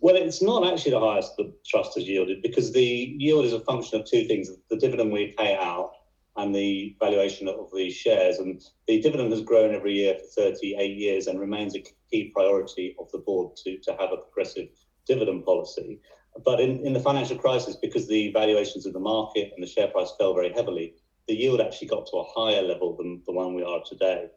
Well, 0.00 0.16
it's 0.16 0.42
not 0.42 0.66
actually 0.66 0.92
the 0.92 1.00
highest 1.00 1.36
the 1.36 1.54
trust 1.66 1.94
has 1.94 2.08
yielded 2.08 2.42
because 2.42 2.72
the 2.72 3.14
yield 3.18 3.44
is 3.44 3.52
a 3.52 3.60
function 3.60 4.00
of 4.00 4.06
two 4.06 4.26
things 4.26 4.50
the 4.68 4.76
dividend 4.76 5.12
we 5.12 5.34
pay 5.38 5.56
out 5.56 5.92
and 6.36 6.54
the 6.54 6.96
valuation 6.98 7.46
of 7.46 7.70
the 7.72 7.90
shares. 7.90 8.38
And 8.38 8.60
the 8.88 9.00
dividend 9.00 9.32
has 9.32 9.42
grown 9.42 9.74
every 9.74 9.92
year 9.92 10.16
for 10.34 10.50
38 10.50 10.96
years 10.96 11.26
and 11.26 11.38
remains 11.38 11.76
a 11.76 11.84
key 12.10 12.32
priority 12.34 12.96
of 12.98 13.10
the 13.12 13.18
board 13.18 13.56
to, 13.64 13.78
to 13.78 13.92
have 13.92 14.12
a 14.12 14.16
progressive 14.16 14.68
dividend 15.06 15.44
policy. 15.44 16.00
But 16.44 16.60
in, 16.60 16.84
in 16.84 16.92
the 16.92 17.00
financial 17.00 17.38
crisis, 17.38 17.76
because 17.76 18.08
the 18.08 18.32
valuations 18.32 18.86
of 18.86 18.92
the 18.92 19.00
market 19.00 19.52
and 19.54 19.62
the 19.62 19.70
share 19.70 19.88
price 19.88 20.12
fell 20.18 20.34
very 20.34 20.52
heavily, 20.52 20.94
the 21.28 21.34
yield 21.34 21.60
actually 21.60 21.88
got 21.88 22.06
to 22.06 22.18
a 22.18 22.24
higher 22.34 22.62
level 22.62 22.96
than 22.96 23.22
the 23.26 23.32
one 23.32 23.54
we 23.54 23.62
are 23.62 23.82
today. 23.86 24.28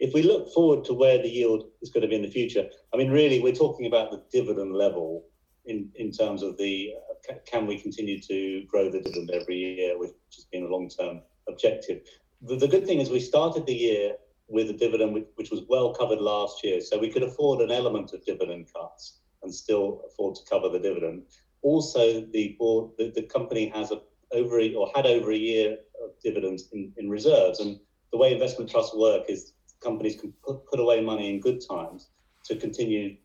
if 0.00 0.12
we 0.14 0.22
look 0.22 0.52
forward 0.52 0.84
to 0.84 0.94
where 0.94 1.18
the 1.22 1.28
yield 1.28 1.64
is 1.80 1.90
going 1.90 2.02
to 2.02 2.08
be 2.08 2.16
in 2.16 2.22
the 2.22 2.30
future, 2.30 2.68
I 2.92 2.96
mean, 2.96 3.10
really, 3.10 3.40
we're 3.40 3.54
talking 3.54 3.86
about 3.86 4.10
the 4.10 4.22
dividend 4.32 4.74
level 4.74 5.24
in, 5.64 5.90
in 5.94 6.10
terms 6.10 6.42
of 6.42 6.56
the 6.56 6.92
uh, 7.30 7.34
can 7.46 7.66
we 7.66 7.78
continue 7.78 8.20
to 8.20 8.64
grow 8.64 8.90
the 8.90 9.00
dividend 9.00 9.30
every 9.30 9.56
year, 9.56 9.96
which 9.98 10.10
has 10.34 10.46
been 10.46 10.64
a 10.64 10.68
long 10.68 10.88
term 10.88 11.20
objective. 11.48 12.00
The, 12.42 12.56
the, 12.56 12.66
good 12.66 12.84
thing 12.84 12.98
is 12.98 13.10
we 13.10 13.20
started 13.20 13.64
the 13.66 13.74
year 13.74 14.16
with 14.48 14.70
a 14.70 14.72
dividend 14.72 15.14
which, 15.14 15.28
which 15.36 15.50
was 15.52 15.62
well 15.68 15.94
covered 15.94 16.20
last 16.20 16.64
year, 16.64 16.80
so 16.80 16.98
we 16.98 17.10
could 17.10 17.22
afford 17.22 17.60
an 17.60 17.70
element 17.70 18.12
of 18.12 18.24
dividend 18.24 18.66
cuts 18.74 19.20
and 19.44 19.54
still 19.54 20.02
afford 20.08 20.34
to 20.34 20.42
cover 20.50 20.68
the 20.68 20.80
dividend. 20.80 21.22
Also, 21.62 22.26
the 22.32 22.56
board, 22.58 22.90
the, 22.98 23.12
the 23.14 23.22
company 23.22 23.68
has 23.68 23.92
a 23.92 24.00
over 24.32 24.60
or 24.76 24.90
had 24.94 25.06
over 25.06 25.32
a 25.32 25.36
year 25.36 25.76
of 26.02 26.10
dividends 26.22 26.68
in, 26.72 26.92
in 26.96 27.08
reserves, 27.08 27.60
and 27.60 27.78
the 28.12 28.18
way 28.18 28.32
investment 28.32 28.70
trusts 28.70 28.94
work 28.94 29.24
is 29.28 29.52
companies 29.82 30.20
can 30.20 30.32
put, 30.44 30.64
put 30.66 30.80
away 30.80 31.00
money 31.00 31.30
in 31.30 31.40
good 31.40 31.60
times 31.66 32.10
to 32.44 32.56
continue 32.56 33.16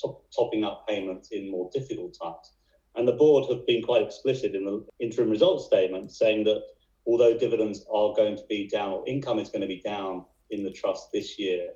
top, 0.00 0.24
topping 0.34 0.64
up 0.64 0.86
payments 0.86 1.30
in 1.30 1.50
more 1.50 1.70
difficult 1.72 2.16
times. 2.20 2.52
And 2.96 3.06
the 3.06 3.12
board 3.12 3.48
have 3.50 3.66
been 3.66 3.82
quite 3.82 4.02
explicit 4.02 4.54
in 4.54 4.64
the 4.64 4.84
interim 5.00 5.30
results 5.30 5.66
statement 5.66 6.10
saying 6.12 6.44
that 6.44 6.62
although 7.06 7.38
dividends 7.38 7.84
are 7.92 8.14
going 8.14 8.36
to 8.36 8.44
be 8.48 8.68
down, 8.68 8.92
or 8.92 9.08
income 9.08 9.38
is 9.38 9.50
going 9.50 9.62
to 9.62 9.68
be 9.68 9.80
down 9.80 10.24
in 10.50 10.64
the 10.64 10.70
trust 10.70 11.10
this 11.12 11.38
year 11.38 11.70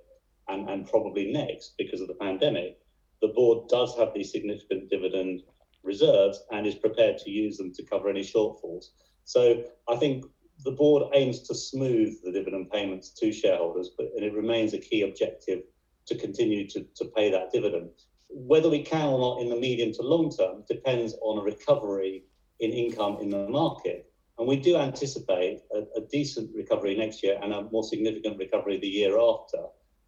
and, 0.48 0.68
and 0.68 0.88
probably 0.88 1.32
next 1.32 1.74
because 1.78 2.00
of 2.00 2.08
the 2.08 2.14
pandemic, 2.14 2.78
the 3.20 3.28
board 3.28 3.68
does 3.68 3.96
have 3.96 4.12
these 4.14 4.32
significant 4.32 4.90
dividend 4.90 5.42
reserves 5.84 6.42
and 6.50 6.66
is 6.66 6.74
prepared 6.74 7.18
to 7.18 7.30
use 7.30 7.56
them 7.56 7.72
to 7.72 7.84
cover 7.84 8.08
any 8.08 8.22
shortfalls. 8.22 8.86
So 9.24 9.64
I 9.88 9.96
think 9.96 10.24
the 10.64 10.72
board 10.72 11.04
aims 11.14 11.40
to 11.40 11.54
smooth 11.54 12.14
the 12.22 12.32
dividend 12.32 12.70
payments 12.70 13.10
to 13.10 13.32
shareholders, 13.32 13.90
but 13.96 14.06
and 14.16 14.24
it 14.24 14.34
remains 14.34 14.74
a 14.74 14.78
key 14.78 15.02
objective 15.02 15.60
to 16.06 16.16
continue 16.16 16.68
to, 16.68 16.86
to 16.96 17.04
pay 17.16 17.30
that 17.30 17.52
dividend. 17.52 17.90
Whether 18.28 18.68
we 18.68 18.82
can 18.82 19.08
or 19.08 19.18
not 19.18 19.42
in 19.42 19.48
the 19.48 19.56
medium 19.56 19.92
to 19.94 20.02
long 20.02 20.30
term 20.30 20.64
depends 20.68 21.14
on 21.22 21.38
a 21.38 21.42
recovery 21.42 22.24
in 22.60 22.70
income 22.72 23.18
in 23.20 23.30
the 23.30 23.48
market. 23.48 24.06
And 24.38 24.48
we 24.48 24.56
do 24.56 24.76
anticipate 24.76 25.60
a, 25.74 25.80
a 25.98 26.06
decent 26.10 26.50
recovery 26.56 26.96
next 26.96 27.22
year 27.22 27.38
and 27.42 27.52
a 27.52 27.62
more 27.70 27.84
significant 27.84 28.38
recovery 28.38 28.78
the 28.78 28.88
year 28.88 29.18
after, 29.18 29.58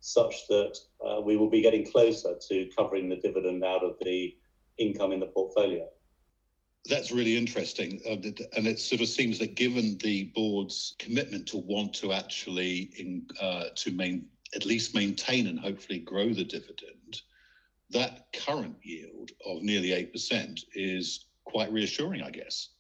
such 0.00 0.47
that 0.49 0.76
uh, 1.06 1.21
we 1.21 1.37
will 1.37 1.50
be 1.50 1.62
getting 1.62 1.90
closer 1.90 2.35
to 2.49 2.68
covering 2.76 3.09
the 3.09 3.16
dividend 3.16 3.64
out 3.64 3.85
of 3.85 3.97
the 4.00 4.35
income 4.78 5.12
in 5.12 5.21
the 5.21 5.26
portfolio. 5.26 5.87
That's 6.86 7.10
really 7.10 7.36
interesting. 7.36 8.00
Uh, 8.06 8.16
and 8.56 8.66
it 8.66 8.78
sort 8.78 9.00
of 9.00 9.08
seems 9.08 9.38
that 9.38 9.54
given 9.54 9.96
the 9.98 10.24
board's 10.34 10.94
commitment 10.98 11.46
to 11.48 11.56
want 11.56 11.94
to 11.94 12.12
actually 12.12 12.90
in, 12.98 13.26
uh, 13.40 13.64
to 13.76 13.90
main, 13.90 14.26
at 14.54 14.66
least 14.66 14.94
maintain 14.94 15.46
and 15.46 15.58
hopefully 15.58 15.98
grow 16.00 16.34
the 16.34 16.44
dividend, 16.44 17.22
that 17.90 18.26
current 18.34 18.76
yield 18.82 19.30
of 19.46 19.62
nearly 19.62 19.90
8% 19.90 20.60
is 20.74 21.26
quite 21.44 21.72
reassuring, 21.72 22.22
I 22.22 22.30
guess. 22.30 22.70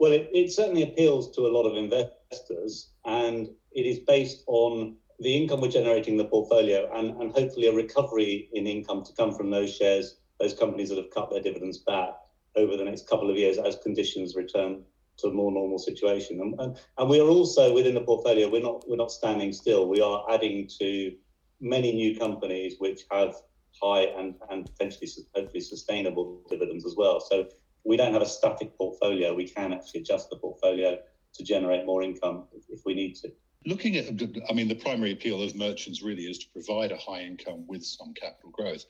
Well, 0.00 0.12
it, 0.12 0.30
it 0.32 0.52
certainly 0.52 0.82
appeals 0.82 1.34
to 1.36 1.42
a 1.42 1.52
lot 1.52 1.64
of 1.64 1.76
investors, 1.76 2.92
and 3.04 3.48
it 3.72 3.86
is 3.86 4.00
based 4.00 4.42
on 4.46 4.96
the 5.20 5.34
income 5.34 5.60
we're 5.60 5.68
generating 5.68 6.14
in 6.14 6.18
the 6.18 6.26
portfolio 6.26 6.90
and, 6.94 7.20
and 7.20 7.32
hopefully 7.32 7.68
a 7.68 7.72
recovery 7.72 8.50
in 8.52 8.66
income 8.66 9.02
to 9.04 9.12
come 9.14 9.34
from 9.34 9.50
those 9.50 9.74
shares, 9.74 10.18
those 10.38 10.52
companies 10.52 10.90
that 10.90 10.98
have 10.98 11.10
cut 11.10 11.30
their 11.30 11.40
dividends 11.42 11.78
back 11.78 12.14
over 12.56 12.76
the 12.76 12.84
next 12.84 13.08
couple 13.08 13.30
of 13.30 13.36
years 13.36 13.58
as 13.58 13.76
conditions 13.82 14.34
return 14.34 14.82
to 15.18 15.28
a 15.28 15.32
more 15.32 15.50
normal 15.52 15.78
situation. 15.78 16.40
And, 16.40 16.60
and, 16.60 16.76
and 16.98 17.08
we 17.08 17.20
are 17.20 17.28
also 17.28 17.72
within 17.72 17.94
the 17.94 18.00
portfolio, 18.02 18.48
we're 18.50 18.62
not 18.62 18.84
we're 18.88 18.96
not 18.96 19.10
standing 19.10 19.52
still. 19.52 19.88
We 19.88 20.00
are 20.00 20.24
adding 20.30 20.68
to 20.80 21.12
many 21.60 21.92
new 21.92 22.18
companies 22.18 22.76
which 22.78 23.02
have 23.10 23.34
high 23.82 24.04
and, 24.18 24.34
and 24.50 24.66
potentially 24.66 25.08
hopefully 25.34 25.60
sustainable 25.60 26.42
dividends 26.48 26.84
as 26.86 26.94
well. 26.96 27.20
So 27.20 27.48
we 27.84 27.96
don't 27.96 28.12
have 28.12 28.22
a 28.22 28.26
static 28.26 28.76
portfolio. 28.76 29.34
We 29.34 29.48
can 29.48 29.72
actually 29.72 30.00
adjust 30.00 30.30
the 30.30 30.36
portfolio 30.36 30.98
to 31.34 31.44
generate 31.44 31.86
more 31.86 32.02
income 32.02 32.44
if, 32.52 32.64
if 32.68 32.80
we 32.84 32.94
need 32.94 33.14
to. 33.16 33.32
Looking 33.64 33.96
at, 33.96 34.06
I 34.48 34.52
mean, 34.52 34.68
the 34.68 34.76
primary 34.76 35.12
appeal 35.12 35.42
of 35.42 35.54
merchants 35.56 36.02
really 36.02 36.22
is 36.22 36.38
to 36.38 36.46
provide 36.52 36.92
a 36.92 36.96
high 36.96 37.22
income 37.22 37.64
with 37.66 37.84
some 37.84 38.14
capital 38.14 38.50
growth. 38.50 38.84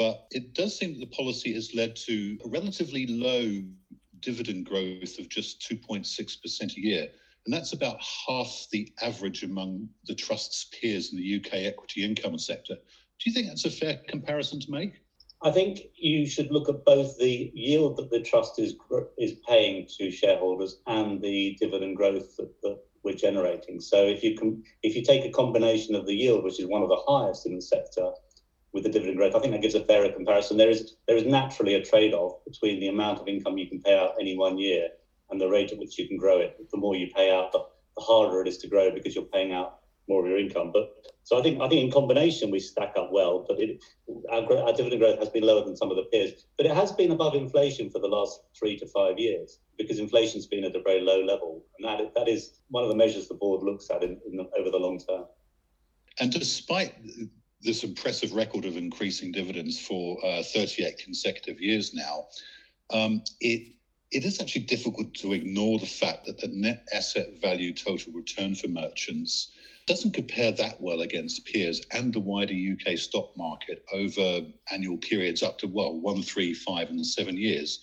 But 0.00 0.28
it 0.30 0.54
does 0.54 0.78
seem 0.78 0.94
that 0.94 1.00
the 1.00 1.14
policy 1.14 1.52
has 1.52 1.74
led 1.74 1.94
to 2.06 2.38
a 2.42 2.48
relatively 2.48 3.06
low 3.06 3.62
dividend 4.20 4.64
growth 4.64 5.18
of 5.18 5.28
just 5.28 5.60
2.6% 5.70 6.76
a 6.76 6.80
year. 6.80 7.08
And 7.44 7.52
that's 7.52 7.74
about 7.74 8.00
half 8.26 8.66
the 8.72 8.90
average 9.02 9.42
among 9.42 9.90
the 10.06 10.14
trust's 10.14 10.70
peers 10.72 11.12
in 11.12 11.18
the 11.18 11.36
UK 11.36 11.66
equity 11.66 12.02
income 12.02 12.38
sector. 12.38 12.76
Do 12.76 13.30
you 13.30 13.32
think 13.32 13.48
that's 13.48 13.66
a 13.66 13.70
fair 13.70 14.00
comparison 14.08 14.58
to 14.60 14.70
make? 14.70 14.94
I 15.42 15.50
think 15.50 15.80
you 15.94 16.26
should 16.26 16.50
look 16.50 16.70
at 16.70 16.86
both 16.86 17.18
the 17.18 17.52
yield 17.54 17.98
that 17.98 18.10
the 18.10 18.20
trust 18.20 18.58
is 18.58 18.76
is 19.18 19.34
paying 19.46 19.86
to 19.98 20.10
shareholders 20.10 20.80
and 20.86 21.20
the 21.20 21.58
dividend 21.60 21.98
growth 21.98 22.36
that, 22.38 22.50
that 22.62 22.78
we're 23.04 23.16
generating. 23.16 23.80
So 23.80 24.06
if 24.06 24.24
you 24.24 24.34
can, 24.34 24.62
if 24.82 24.96
you 24.96 25.02
take 25.02 25.26
a 25.26 25.30
combination 25.30 25.94
of 25.94 26.06
the 26.06 26.14
yield, 26.14 26.42
which 26.42 26.58
is 26.58 26.66
one 26.66 26.82
of 26.82 26.88
the 26.88 27.02
highest 27.06 27.44
in 27.44 27.54
the 27.54 27.62
sector, 27.62 28.12
with 28.72 28.84
the 28.84 28.88
dividend 28.88 29.16
growth. 29.16 29.34
I 29.34 29.40
think 29.40 29.52
that 29.52 29.62
gives 29.62 29.74
a 29.74 29.84
fairer 29.84 30.12
comparison. 30.12 30.56
There 30.56 30.70
is 30.70 30.96
there 31.08 31.16
is 31.16 31.24
naturally 31.24 31.74
a 31.74 31.84
trade-off 31.84 32.44
between 32.44 32.80
the 32.80 32.88
amount 32.88 33.20
of 33.20 33.28
income 33.28 33.58
you 33.58 33.68
can 33.68 33.80
pay 33.80 33.98
out 33.98 34.14
any 34.20 34.36
one 34.36 34.58
year 34.58 34.88
and 35.30 35.40
the 35.40 35.48
rate 35.48 35.72
at 35.72 35.78
which 35.78 35.98
you 35.98 36.06
can 36.08 36.16
grow 36.16 36.38
it. 36.38 36.56
The 36.70 36.76
more 36.76 36.96
you 36.96 37.08
pay 37.14 37.32
out, 37.32 37.52
the, 37.52 37.60
the 37.96 38.02
harder 38.02 38.40
it 38.42 38.48
is 38.48 38.58
to 38.58 38.68
grow 38.68 38.90
because 38.90 39.14
you're 39.14 39.24
paying 39.24 39.52
out 39.52 39.80
more 40.08 40.22
of 40.22 40.28
your 40.28 40.38
income. 40.38 40.70
But 40.72 40.92
so 41.24 41.38
I 41.38 41.42
think 41.42 41.60
I 41.60 41.68
think 41.68 41.82
in 41.82 41.90
combination 41.90 42.50
we 42.50 42.60
stack 42.60 42.94
up 42.96 43.10
well. 43.12 43.44
But 43.48 43.60
it, 43.60 43.82
our, 44.30 44.42
our 44.58 44.72
dividend 44.72 45.00
growth 45.00 45.18
has 45.18 45.28
been 45.28 45.44
lower 45.44 45.64
than 45.64 45.76
some 45.76 45.90
of 45.90 45.96
the 45.96 46.04
peers, 46.04 46.46
but 46.56 46.66
it 46.66 46.74
has 46.74 46.92
been 46.92 47.12
above 47.12 47.34
inflation 47.34 47.90
for 47.90 48.00
the 48.00 48.08
last 48.08 48.40
three 48.58 48.76
to 48.78 48.86
five 48.86 49.18
years 49.18 49.58
because 49.78 49.98
inflation's 49.98 50.46
been 50.46 50.64
at 50.64 50.76
a 50.76 50.82
very 50.82 51.00
low 51.00 51.22
level, 51.24 51.64
and 51.78 51.88
that 51.88 52.14
that 52.14 52.28
is 52.28 52.60
one 52.68 52.84
of 52.84 52.90
the 52.90 52.96
measures 52.96 53.28
the 53.28 53.34
board 53.34 53.62
looks 53.62 53.90
at 53.90 54.02
in, 54.02 54.20
in 54.26 54.36
the, 54.36 54.44
over 54.58 54.70
the 54.70 54.78
long 54.78 54.98
term. 54.98 55.24
And 56.18 56.32
despite 56.32 56.94
this 57.62 57.84
impressive 57.84 58.32
record 58.32 58.64
of 58.64 58.76
increasing 58.76 59.32
dividends 59.32 59.78
for 59.78 60.18
uh, 60.24 60.42
38 60.42 60.98
consecutive 60.98 61.60
years 61.60 61.94
now, 61.94 62.26
um, 62.90 63.22
it 63.40 63.74
it 64.10 64.24
is 64.24 64.40
actually 64.40 64.62
difficult 64.62 65.14
to 65.14 65.32
ignore 65.34 65.78
the 65.78 65.86
fact 65.86 66.26
that 66.26 66.38
the 66.38 66.48
net 66.48 66.88
asset 66.92 67.28
value 67.40 67.72
total 67.72 68.12
return 68.12 68.56
for 68.56 68.66
merchants 68.66 69.52
doesn't 69.86 70.14
compare 70.14 70.50
that 70.50 70.80
well 70.80 71.02
against 71.02 71.44
peers 71.46 71.80
and 71.92 72.12
the 72.12 72.20
wider 72.20 72.52
UK 72.54 72.98
stock 72.98 73.30
market 73.36 73.84
over 73.92 74.40
annual 74.72 74.96
periods 74.98 75.44
up 75.44 75.58
to 75.58 75.68
well 75.68 75.94
one, 75.94 76.22
three, 76.22 76.52
five, 76.52 76.90
and 76.90 77.06
seven 77.06 77.36
years. 77.36 77.80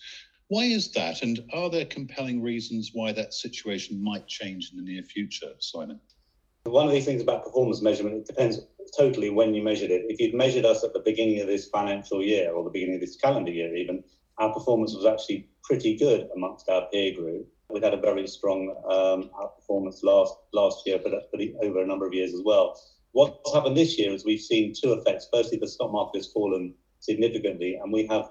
Why 0.48 0.64
is 0.64 0.92
that? 0.92 1.22
And 1.22 1.40
are 1.52 1.70
there 1.70 1.84
compelling 1.84 2.42
reasons 2.42 2.90
why 2.92 3.12
that 3.12 3.34
situation 3.34 4.02
might 4.02 4.26
change 4.26 4.70
in 4.70 4.78
the 4.78 4.90
near 4.90 5.02
future, 5.02 5.52
Simon? 5.60 6.00
One 6.64 6.86
of 6.86 6.92
these 6.92 7.04
things 7.04 7.22
about 7.22 7.44
performance 7.44 7.82
measurement, 7.82 8.16
it 8.16 8.26
depends 8.26 8.60
totally 8.96 9.30
when 9.30 9.54
you 9.54 9.62
measured 9.62 9.90
it. 9.90 10.02
If 10.08 10.20
you'd 10.20 10.34
measured 10.34 10.64
us 10.64 10.84
at 10.84 10.92
the 10.92 11.00
beginning 11.00 11.40
of 11.40 11.46
this 11.46 11.68
financial 11.68 12.22
year 12.22 12.52
or 12.52 12.64
the 12.64 12.70
beginning 12.70 12.96
of 12.96 13.00
this 13.00 13.16
calendar 13.16 13.50
year, 13.50 13.74
even, 13.74 14.02
our 14.38 14.52
performance 14.52 14.94
was 14.94 15.06
actually 15.06 15.48
pretty 15.64 15.96
good 15.96 16.28
amongst 16.34 16.68
our 16.68 16.86
peer 16.92 17.14
group. 17.14 17.48
We 17.70 17.80
had 17.80 17.94
a 17.94 18.00
very 18.00 18.26
strong 18.26 18.74
um, 18.90 19.30
outperformance 19.38 20.02
last 20.02 20.34
last 20.52 20.86
year, 20.86 20.98
but, 21.02 21.12
but 21.32 21.40
over 21.62 21.82
a 21.82 21.86
number 21.86 22.06
of 22.06 22.14
years 22.14 22.32
as 22.32 22.42
well. 22.44 22.80
What's 23.12 23.54
happened 23.54 23.76
this 23.76 23.98
year 23.98 24.12
is 24.12 24.24
we've 24.24 24.40
seen 24.40 24.72
two 24.72 24.92
effects. 24.92 25.28
Firstly, 25.32 25.58
the 25.58 25.68
stock 25.68 25.92
market 25.92 26.18
has 26.18 26.32
fallen 26.32 26.74
significantly, 27.00 27.78
and 27.82 27.92
we 27.92 28.06
have 28.06 28.30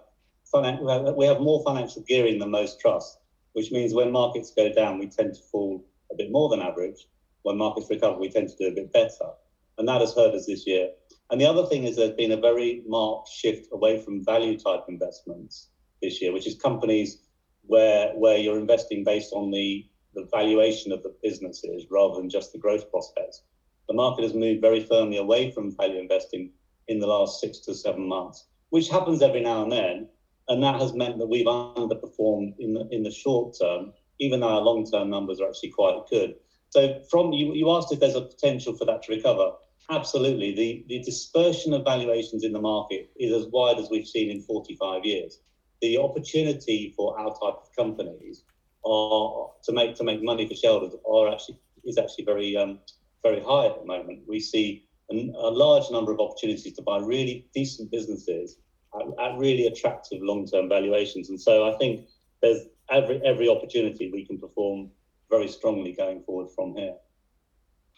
we 1.16 1.26
have 1.26 1.42
more 1.42 1.62
financial 1.64 2.04
gearing 2.08 2.40
than 2.40 2.52
most 2.52 2.80
trusts, 2.80 3.18
which 3.54 3.72
means 3.72 3.94
when 3.94 4.12
markets 4.12 4.54
go 4.56 4.72
down, 4.72 4.98
we 4.98 5.08
tend 5.08 5.34
to 5.36 5.42
fall 5.52 5.84
a 6.12 6.16
bit 6.16 6.32
more 6.32 6.50
than 6.50 6.62
average. 6.62 7.08
When 7.44 7.58
markets 7.58 7.90
recover, 7.90 8.18
we 8.18 8.30
tend 8.30 8.50
to 8.50 8.56
do 8.56 8.68
a 8.70 8.72
bit 8.72 8.94
better 8.94 9.34
and 9.78 9.88
that 9.88 10.02
has 10.02 10.16
hurt 10.16 10.34
us 10.34 10.46
this 10.46 10.66
year. 10.68 10.90
And 11.30 11.42
the 11.42 11.46
other 11.46 11.66
thing 11.66 11.84
is 11.84 11.96
there's 11.96 12.12
been 12.12 12.32
a 12.32 12.38
very 12.38 12.84
marked 12.88 13.30
shift 13.30 13.68
away 13.72 14.02
from 14.02 14.24
value 14.24 14.58
type 14.58 14.86
investments 14.88 15.70
this 16.02 16.22
year, 16.22 16.32
which 16.32 16.48
is 16.48 16.56
companies 16.56 17.20
where 17.64 18.14
where 18.16 18.38
you're 18.38 18.60
investing 18.60 19.04
based 19.04 19.34
on 19.34 19.52
the, 19.52 19.86
the 20.16 20.28
valuation 20.34 20.92
of 20.92 21.04
the 21.04 21.14
businesses 21.22 21.86
rather 21.92 22.16
than 22.16 22.30
just 22.30 22.54
the 22.54 22.60
growth 22.60 22.90
prospects. 22.90 23.44
The 23.88 23.94
market 23.94 24.24
has 24.24 24.34
moved 24.34 24.62
very 24.62 24.82
firmly 24.82 25.18
away 25.18 25.52
from 25.52 25.76
value 25.76 26.00
investing 26.00 26.52
in 26.88 27.00
the 27.00 27.08
last 27.08 27.42
six 27.42 27.60
to 27.60 27.74
seven 27.74 28.08
months, 28.08 28.48
which 28.70 28.90
happens 28.90 29.22
every 29.22 29.42
now 29.42 29.64
and 29.64 29.72
then. 29.72 30.10
And 30.50 30.64
that 30.64 30.80
has 30.80 30.94
meant 30.94 31.18
that 31.18 31.28
we've 31.28 31.46
underperformed 31.46 32.56
in 32.60 32.74
the 32.74 32.88
in 32.92 33.04
the 33.04 33.12
short 33.12 33.58
term, 33.60 33.92
even 34.20 34.40
though 34.40 34.50
our 34.50 34.62
long 34.62 34.90
term 34.90 35.10
numbers 35.10 35.42
are 35.42 35.50
actually 35.50 35.72
quite 35.72 36.00
good. 36.10 36.36
So 36.70 37.02
from 37.10 37.34
you, 37.34 37.54
you 37.54 37.70
asked 37.72 37.92
if 37.92 38.00
there's 38.00 38.16
a 38.16 38.22
potential 38.22 38.76
for 38.78 38.86
that 38.86 39.04
to 39.04 39.16
recover. 39.16 39.52
Absolutely. 39.90 40.54
The, 40.54 40.86
the 40.90 41.04
dispersion 41.04 41.74
of 41.74 41.86
valuations 41.86 42.44
in 42.44 42.52
the 42.52 42.60
market 42.60 43.10
is 43.18 43.34
as 43.34 43.48
wide 43.52 43.78
as 43.78 43.90
we've 43.90 44.08
seen 44.08 44.30
in 44.30 44.42
45 44.42 45.06
years. 45.06 45.40
The 45.82 45.98
opportunity 45.98 46.94
for 46.98 47.18
our 47.18 47.30
type 47.30 47.60
of 47.62 47.70
companies 47.78 48.44
are 48.86 49.50
to 49.64 49.72
make 49.72 49.96
to 49.96 50.04
make 50.04 50.24
money 50.24 50.48
for 50.48 50.56
shareholders 50.56 50.94
are 51.10 51.32
actually 51.32 51.58
is 51.86 51.98
actually 51.98 52.26
very 52.26 52.58
um, 52.58 52.80
very 53.24 53.42
high 53.42 53.68
at 53.68 53.80
the 53.80 53.86
moment. 53.86 54.24
We 54.28 54.40
see 54.40 54.88
an, 55.10 55.34
a 55.38 55.50
large 55.50 55.90
number 55.92 56.12
of 56.12 56.20
opportunities 56.20 56.74
to 56.74 56.82
buy 56.82 57.00
really 57.00 57.48
decent 57.54 57.92
businesses 57.92 58.58
at, 58.96 59.08
at 59.24 59.38
really 59.38 59.68
attractive 59.68 60.22
long-term 60.22 60.68
valuations. 60.68 61.30
And 61.30 61.40
so 61.40 61.72
I 61.72 61.78
think 61.78 62.08
there's 62.42 62.64
every 62.90 63.22
every 63.24 63.48
opportunity 63.48 64.10
we 64.12 64.26
can 64.26 64.38
perform 64.38 64.90
very 65.30 65.48
strongly 65.48 65.94
going 65.94 66.24
forward 66.24 66.50
from 66.56 66.76
here. 66.76 66.96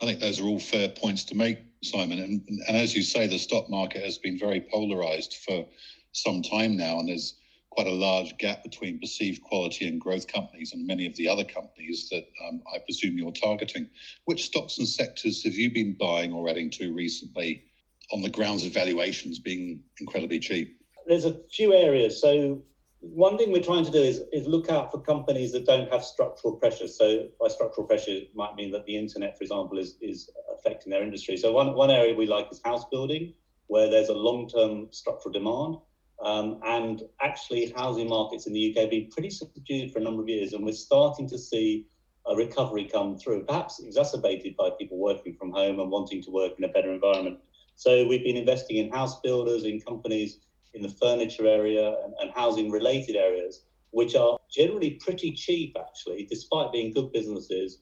I 0.02 0.06
think 0.06 0.20
those 0.20 0.40
are 0.40 0.46
all 0.46 0.60
fair 0.60 0.90
points 0.90 1.24
to 1.26 1.36
make, 1.36 1.60
Simon. 1.84 2.20
And, 2.20 2.42
and 2.68 2.78
as 2.78 2.96
you 2.96 3.04
say, 3.04 3.28
the 3.28 3.38
stock 3.38 3.70
market 3.70 4.04
has 4.04 4.18
been 4.18 4.40
very 4.40 4.62
polarized 4.62 5.38
for 5.46 5.66
some 6.14 6.42
time 6.42 6.78
now, 6.78 7.00
and 7.00 7.10
there's 7.10 7.36
quite 7.70 7.88
a 7.88 7.92
large 7.92 8.38
gap 8.38 8.64
between 8.64 9.00
perceived 9.00 9.44
quality 9.44 9.88
and 9.88 10.02
growth 10.02 10.28
companies 10.28 10.74
and 10.74 10.88
many 10.88 11.06
of 11.06 11.16
the 11.18 11.28
other 11.28 11.44
companies 11.44 12.10
that 12.10 12.26
um, 12.48 12.62
I 12.74 12.80
presume 12.80 13.18
you're 13.18 13.32
targeting. 13.32 13.90
Which 14.26 14.46
stocks 14.46 14.78
and 14.80 14.88
sectors 14.88 15.44
have 15.44 15.54
you 15.54 15.72
been 15.72 15.96
buying 16.00 16.34
or 16.34 16.50
adding 16.50 16.70
to 16.72 16.94
recently 16.94 17.64
on 18.12 18.22
the 18.22 18.30
grounds 18.30 18.66
of 18.66 18.74
valuations 18.74 19.38
being 19.40 19.84
incredibly 20.00 20.40
cheap? 20.40 20.80
There's 21.06 21.26
a 21.26 21.38
few 21.52 21.74
areas. 21.74 22.20
So 22.20 22.62
one 23.02 23.38
thing 23.38 23.52
we're 23.52 23.64
trying 23.64 23.86
to 23.86 23.92
do 23.92 24.02
is, 24.02 24.24
is 24.34 24.46
look 24.46 24.70
out 24.70 24.92
for 24.92 25.00
companies 25.00 25.52
that 25.54 25.66
don't 25.66 25.92
have 25.92 26.04
structural 26.04 26.56
pressures. 26.56 26.98
So 26.98 27.28
by 27.40 27.48
structural 27.48 27.88
pressure 27.88 28.12
it 28.12 28.36
might 28.36 28.56
mean 28.56 28.72
that 28.72 28.86
the 28.86 28.98
internet, 28.98 29.38
for 29.38 29.44
example, 29.44 29.78
is, 29.78 29.96
is 30.02 30.30
affecting 30.58 30.92
their 30.92 31.04
industry. 31.04 31.38
So 31.38 31.54
one, 31.54 31.74
one 31.76 31.92
area 31.92 32.14
we 32.14 32.26
like 32.26 32.48
is 32.52 32.62
house 32.64 32.86
building, 32.92 33.34
where 33.68 33.90
there's 33.90 34.10
a 34.10 34.14
long-term 34.14 34.88
structural 34.92 35.32
demand. 35.32 35.78
Um, 36.24 36.60
and 36.66 37.04
actually, 37.22 37.72
housing 37.78 38.10
markets 38.10 38.46
in 38.48 38.54
the 38.54 38.72
UK 38.72 38.82
have 38.82 38.90
been 38.90 39.10
pretty 39.10 39.30
subdued 39.30 39.94
for 39.94 40.00
a 40.00 40.04
number 40.04 40.22
of 40.22 40.28
years, 40.28 40.52
and 40.52 40.66
we're 40.66 40.74
starting 40.74 41.30
to 41.30 41.38
see 41.38 41.86
a 42.28 42.36
recovery 42.36 42.84
come 42.84 43.18
through, 43.18 43.46
perhaps 43.46 43.80
exacerbated 43.80 44.58
by 44.58 44.70
people 44.78 44.98
working 44.98 45.34
from 45.34 45.52
home 45.52 45.80
and 45.80 45.90
wanting 45.90 46.22
to 46.24 46.32
work 46.32 46.54
in 46.58 46.66
a 46.66 46.68
better 46.68 46.92
environment. 46.92 47.40
So 47.76 48.06
we've 48.06 48.24
been 48.26 48.36
investing 48.36 48.78
in 48.78 48.92
house 48.92 49.22
builders, 49.22 49.64
in 49.64 49.80
companies 49.80 50.40
in 50.74 50.82
the 50.82 50.90
furniture 50.90 51.48
area 51.48 51.96
and, 52.04 52.14
and 52.20 52.32
housing 52.36 52.70
related 52.70 53.16
areas, 53.16 53.66
which 53.92 54.16
are 54.16 54.38
generally 54.52 54.92
pretty 55.04 55.32
cheap, 55.32 55.76
actually, 55.80 56.26
despite 56.30 56.72
being 56.72 56.94
good 56.94 57.12
businesses 57.12 57.82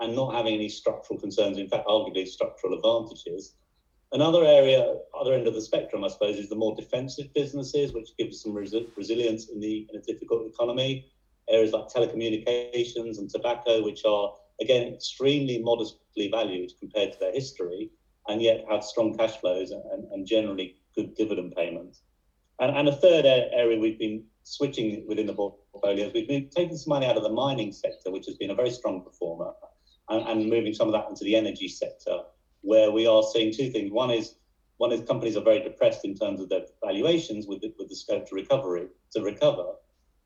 and 0.00 0.14
not 0.14 0.34
having 0.34 0.54
any 0.54 0.68
structural 0.68 1.18
concerns. 1.18 1.58
In 1.58 1.68
fact, 1.68 1.86
arguably 1.86 2.26
structural 2.26 2.74
advantages. 2.74 3.54
Another 4.12 4.44
area, 4.44 4.96
other 5.18 5.34
end 5.34 5.46
of 5.46 5.54
the 5.54 5.60
spectrum, 5.60 6.04
I 6.04 6.08
suppose, 6.08 6.38
is 6.38 6.48
the 6.48 6.56
more 6.56 6.74
defensive 6.74 7.32
businesses, 7.34 7.92
which 7.92 8.16
gives 8.18 8.42
some 8.42 8.54
resi- 8.54 8.88
resilience 8.96 9.50
in 9.50 9.60
the 9.60 9.86
in 9.92 10.00
a 10.00 10.02
difficult 10.02 10.46
economy. 10.46 11.06
Areas 11.50 11.72
like 11.72 11.88
telecommunications 11.88 13.18
and 13.18 13.28
tobacco, 13.28 13.82
which 13.82 14.04
are 14.04 14.32
again 14.60 14.92
extremely 14.94 15.58
modestly 15.62 16.28
valued 16.30 16.72
compared 16.80 17.12
to 17.12 17.18
their 17.18 17.32
history, 17.32 17.90
and 18.28 18.40
yet 18.42 18.64
have 18.70 18.82
strong 18.82 19.16
cash 19.16 19.36
flows 19.36 19.70
and, 19.70 19.82
and 20.12 20.26
generally 20.26 20.76
good 20.96 21.14
dividend 21.14 21.54
payments. 21.54 22.02
And, 22.60 22.76
and 22.76 22.88
a 22.88 22.92
third 22.92 23.24
area 23.24 23.78
we've 23.78 23.98
been 23.98 24.24
switching 24.42 25.06
within 25.06 25.26
the 25.26 25.34
portfolios, 25.34 26.12
we've 26.12 26.28
been 26.28 26.48
taking 26.48 26.76
some 26.76 26.90
money 26.90 27.06
out 27.06 27.16
of 27.16 27.22
the 27.22 27.28
mining 27.28 27.72
sector, 27.72 28.10
which 28.10 28.26
has 28.26 28.36
been 28.36 28.50
a 28.50 28.54
very 28.54 28.70
strong 28.70 29.02
performer, 29.02 29.52
and, 30.08 30.26
and 30.28 30.50
moving 30.50 30.74
some 30.74 30.88
of 30.88 30.92
that 30.92 31.08
into 31.08 31.24
the 31.24 31.36
energy 31.36 31.68
sector, 31.68 32.18
where 32.62 32.90
we 32.90 33.06
are 33.06 33.22
seeing 33.22 33.52
two 33.52 33.70
things. 33.70 33.92
One 33.92 34.10
is 34.10 34.34
one 34.78 34.92
is 34.92 35.00
companies 35.08 35.36
are 35.36 35.42
very 35.42 35.60
depressed 35.60 36.04
in 36.04 36.14
terms 36.14 36.40
of 36.40 36.48
their 36.48 36.62
valuations 36.84 37.48
with 37.48 37.60
the, 37.60 37.74
with 37.78 37.88
the 37.88 37.96
scope 37.96 38.28
to 38.28 38.34
recovery 38.36 38.86
to 39.12 39.22
recover, 39.22 39.72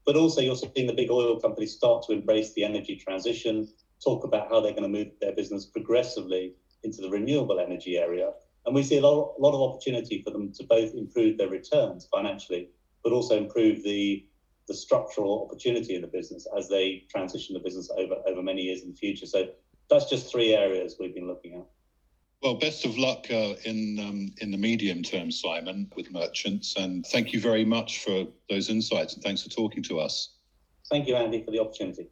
but 0.04 0.14
also 0.14 0.42
you're 0.42 0.56
seeing 0.56 0.86
the 0.86 0.92
big 0.92 1.10
oil 1.10 1.40
companies 1.40 1.74
start 1.74 2.04
to 2.06 2.12
embrace 2.12 2.52
the 2.52 2.64
energy 2.64 2.96
transition, 2.96 3.66
talk 4.04 4.24
about 4.24 4.48
how 4.50 4.60
they're 4.60 4.72
going 4.72 4.82
to 4.82 4.88
move 4.88 5.08
their 5.20 5.32
business 5.32 5.64
progressively 5.64 6.54
into 6.82 7.00
the 7.00 7.08
renewable 7.08 7.60
energy 7.60 7.96
area, 7.96 8.32
and 8.66 8.74
we 8.74 8.82
see 8.82 8.98
a 8.98 9.00
lot, 9.00 9.34
a 9.38 9.40
lot 9.40 9.54
of 9.54 9.72
opportunity 9.72 10.22
for 10.22 10.30
them 10.30 10.52
to 10.52 10.64
both 10.64 10.94
improve 10.94 11.38
their 11.38 11.48
returns 11.48 12.08
financially, 12.12 12.68
but 13.02 13.12
also 13.12 13.36
improve 13.36 13.82
the, 13.82 14.24
the 14.68 14.74
structural 14.74 15.48
opportunity 15.48 15.94
in 15.94 16.02
the 16.02 16.08
business 16.08 16.46
as 16.56 16.68
they 16.68 17.04
transition 17.10 17.54
the 17.54 17.60
business 17.60 17.90
over, 17.96 18.16
over 18.26 18.42
many 18.42 18.62
years 18.62 18.82
in 18.82 18.90
the 18.90 18.96
future. 18.96 19.26
So 19.26 19.48
that's 19.90 20.08
just 20.08 20.30
three 20.30 20.54
areas 20.54 20.96
we've 20.98 21.14
been 21.14 21.26
looking 21.26 21.54
at. 21.54 21.66
Well, 22.42 22.54
best 22.54 22.84
of 22.84 22.98
luck 22.98 23.26
uh, 23.30 23.54
in 23.64 24.00
um, 24.00 24.34
in 24.38 24.50
the 24.50 24.58
medium 24.58 25.04
term, 25.04 25.30
Simon, 25.30 25.88
with 25.94 26.10
merchants, 26.10 26.74
and 26.76 27.06
thank 27.06 27.32
you 27.32 27.40
very 27.40 27.64
much 27.64 28.00
for 28.00 28.26
those 28.50 28.68
insights, 28.68 29.14
and 29.14 29.22
thanks 29.22 29.42
for 29.42 29.48
talking 29.48 29.80
to 29.84 30.00
us. 30.00 30.34
Thank 30.90 31.06
you, 31.06 31.14
Andy, 31.14 31.44
for 31.44 31.52
the 31.52 31.60
opportunity. 31.60 32.08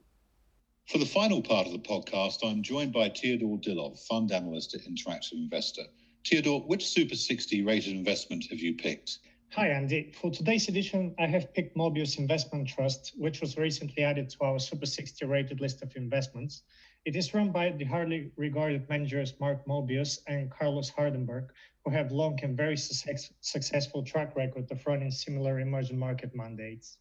For 0.87 0.99
the 0.99 1.07
final 1.07 1.43
part 1.43 1.67
of 1.67 1.73
the 1.73 1.81
podcast, 1.81 2.39
I'm 2.45 2.63
joined 2.63 2.93
by 2.93 3.09
Teodor 3.09 3.61
Dilov, 3.61 3.99
fund 4.07 4.31
analyst 4.31 4.75
at 4.75 4.83
Interactive 4.83 5.33
Investor. 5.33 5.83
Teodor, 6.25 6.67
which 6.67 6.87
Super 6.87 7.15
60 7.15 7.63
rated 7.63 7.95
investment 7.95 8.45
have 8.51 8.61
you 8.61 8.75
picked? 8.75 9.19
Hi, 9.53 9.69
Andy. 9.69 10.13
For 10.13 10.31
today's 10.31 10.69
edition, 10.69 11.15
I 11.19 11.27
have 11.27 11.53
picked 11.55 11.77
Mobius 11.77 12.19
Investment 12.19 12.69
Trust, 12.69 13.15
which 13.17 13.41
was 13.41 13.57
recently 13.57 14.05
added 14.05 14.31
to 14.31 14.45
our 14.45 14.59
Super 14.61 14.87
60 14.87 15.25
rated 15.27 15.61
list 15.61 15.83
of 15.83 15.97
investments. 15.97 16.63
It 17.05 17.17
is 17.17 17.35
run 17.35 17.51
by 17.51 17.71
the 17.71 17.85
highly 17.85 18.31
regarded 18.37 18.89
managers 18.89 19.35
Mark 19.41 19.67
Mobius 19.67 20.19
and 20.29 20.51
Carlos 20.51 20.91
Hardenberg, 20.91 21.49
who 21.85 21.91
have 21.91 22.13
long 22.13 22.39
and 22.43 22.57
very 22.57 22.77
success- 22.77 23.33
successful 23.41 24.05
track 24.05 24.37
record 24.37 24.71
of 24.71 24.87
running 24.87 25.11
similar 25.11 25.59
emerging 25.59 25.99
market 25.99 26.35
mandates. 26.35 26.99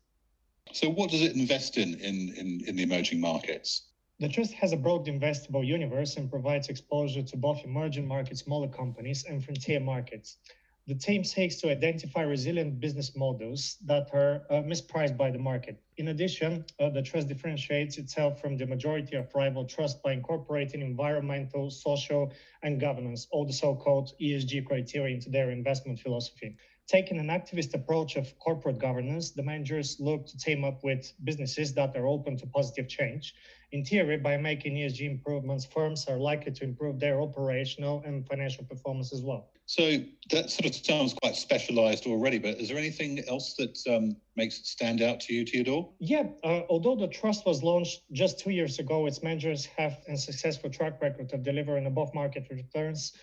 So, 0.71 0.89
what 0.89 1.11
does 1.11 1.21
it 1.21 1.35
invest 1.35 1.77
in 1.77 1.95
in, 1.95 2.33
in, 2.35 2.61
in 2.65 2.75
the 2.77 2.83
emerging 2.83 3.19
markets? 3.19 3.88
The 4.21 4.27
trust 4.27 4.51
has 4.55 4.73
a 4.73 4.77
broad 4.77 5.05
investable 5.05 5.65
universe 5.65 6.17
and 6.17 6.29
provides 6.29 6.67
exposure 6.67 7.23
to 7.23 7.37
both 7.37 7.63
emerging 7.63 8.05
markets, 8.05 8.41
smaller 8.41 8.67
companies, 8.67 9.23
and 9.23 9.41
frontier 9.41 9.79
markets. 9.79 10.39
The 10.87 10.95
team 10.95 11.23
seeks 11.23 11.55
to 11.57 11.69
identify 11.69 12.23
resilient 12.23 12.81
business 12.81 13.15
models 13.15 13.77
that 13.85 14.09
are 14.11 14.41
uh, 14.49 14.63
mispriced 14.63 15.15
by 15.15 15.31
the 15.31 15.39
market. 15.39 15.81
In 15.95 16.09
addition, 16.09 16.65
uh, 16.81 16.89
the 16.89 17.01
trust 17.01 17.29
differentiates 17.29 17.97
itself 17.97 18.41
from 18.41 18.57
the 18.57 18.65
majority 18.65 19.15
of 19.15 19.33
rival 19.33 19.63
trusts 19.63 20.01
by 20.03 20.11
incorporating 20.11 20.81
environmental, 20.81 21.69
social, 21.69 22.33
and 22.61 22.77
governance, 22.81 23.25
all 23.31 23.45
the 23.45 23.53
so 23.53 23.73
called 23.73 24.11
ESG 24.19 24.65
criteria, 24.65 25.15
into 25.15 25.29
their 25.29 25.51
investment 25.51 25.97
philosophy. 25.97 26.57
Taking 26.89 27.19
an 27.19 27.27
activist 27.27 27.75
approach 27.75 28.15
of 28.15 28.33
corporate 28.39 28.79
governance, 28.79 29.29
the 29.29 29.43
managers 29.43 29.97
look 29.99 30.25
to 30.25 30.35
team 30.39 30.63
up 30.63 30.83
with 30.83 31.13
businesses 31.23 31.71
that 31.75 31.95
are 31.95 32.07
open 32.07 32.35
to 32.37 32.47
positive 32.47 32.87
change. 32.87 33.35
In 33.71 33.85
theory, 33.85 34.17
by 34.17 34.37
making 34.37 34.73
ESG 34.73 35.01
improvements, 35.01 35.65
firms 35.65 36.07
are 36.07 36.17
likely 36.17 36.51
to 36.51 36.63
improve 36.63 36.99
their 36.99 37.21
operational 37.21 38.01
and 38.07 38.27
financial 38.27 38.63
performance 38.63 39.13
as 39.13 39.21
well. 39.21 39.51
So 39.67 39.99
that 40.31 40.49
sort 40.49 40.65
of 40.65 40.73
sounds 40.73 41.13
quite 41.13 41.35
specialized 41.35 42.07
already, 42.07 42.39
but 42.39 42.59
is 42.59 42.69
there 42.69 42.77
anything 42.79 43.23
else 43.27 43.53
that 43.59 43.77
um, 43.87 44.15
makes 44.35 44.59
it 44.59 44.65
stand 44.65 45.03
out 45.03 45.19
to 45.19 45.33
you, 45.35 45.45
Teodor? 45.45 45.87
Yeah, 45.99 46.23
uh, 46.43 46.61
although 46.71 46.95
the 46.95 47.07
trust 47.07 47.45
was 47.45 47.61
launched 47.61 48.01
just 48.13 48.39
two 48.39 48.49
years 48.49 48.79
ago, 48.79 49.05
its 49.05 49.21
managers 49.21 49.67
have 49.77 49.99
a 50.07 50.17
successful 50.17 50.71
track 50.71 50.99
record 51.03 51.31
of 51.33 51.43
delivering 51.43 51.85
above 51.85 52.15
market 52.15 52.47
returns 52.49 53.13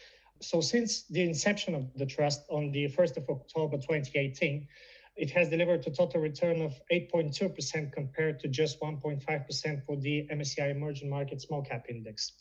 so 0.40 0.60
since 0.60 1.02
the 1.04 1.22
inception 1.22 1.74
of 1.74 1.92
the 1.96 2.06
trust 2.06 2.42
on 2.50 2.70
the 2.72 2.88
1st 2.88 3.16
of 3.18 3.30
October 3.30 3.76
2018, 3.76 4.66
it 5.16 5.30
has 5.30 5.48
delivered 5.48 5.86
a 5.86 5.90
total 5.90 6.20
return 6.20 6.60
of 6.60 6.74
8.2% 6.92 7.92
compared 7.92 8.38
to 8.40 8.48
just 8.48 8.78
1.5% 8.80 9.84
for 9.86 9.96
the 9.96 10.28
MSCI 10.30 10.70
Emerging 10.70 11.08
Market 11.08 11.40
Small 11.40 11.62
Cap 11.62 11.86
Index. 11.88 12.32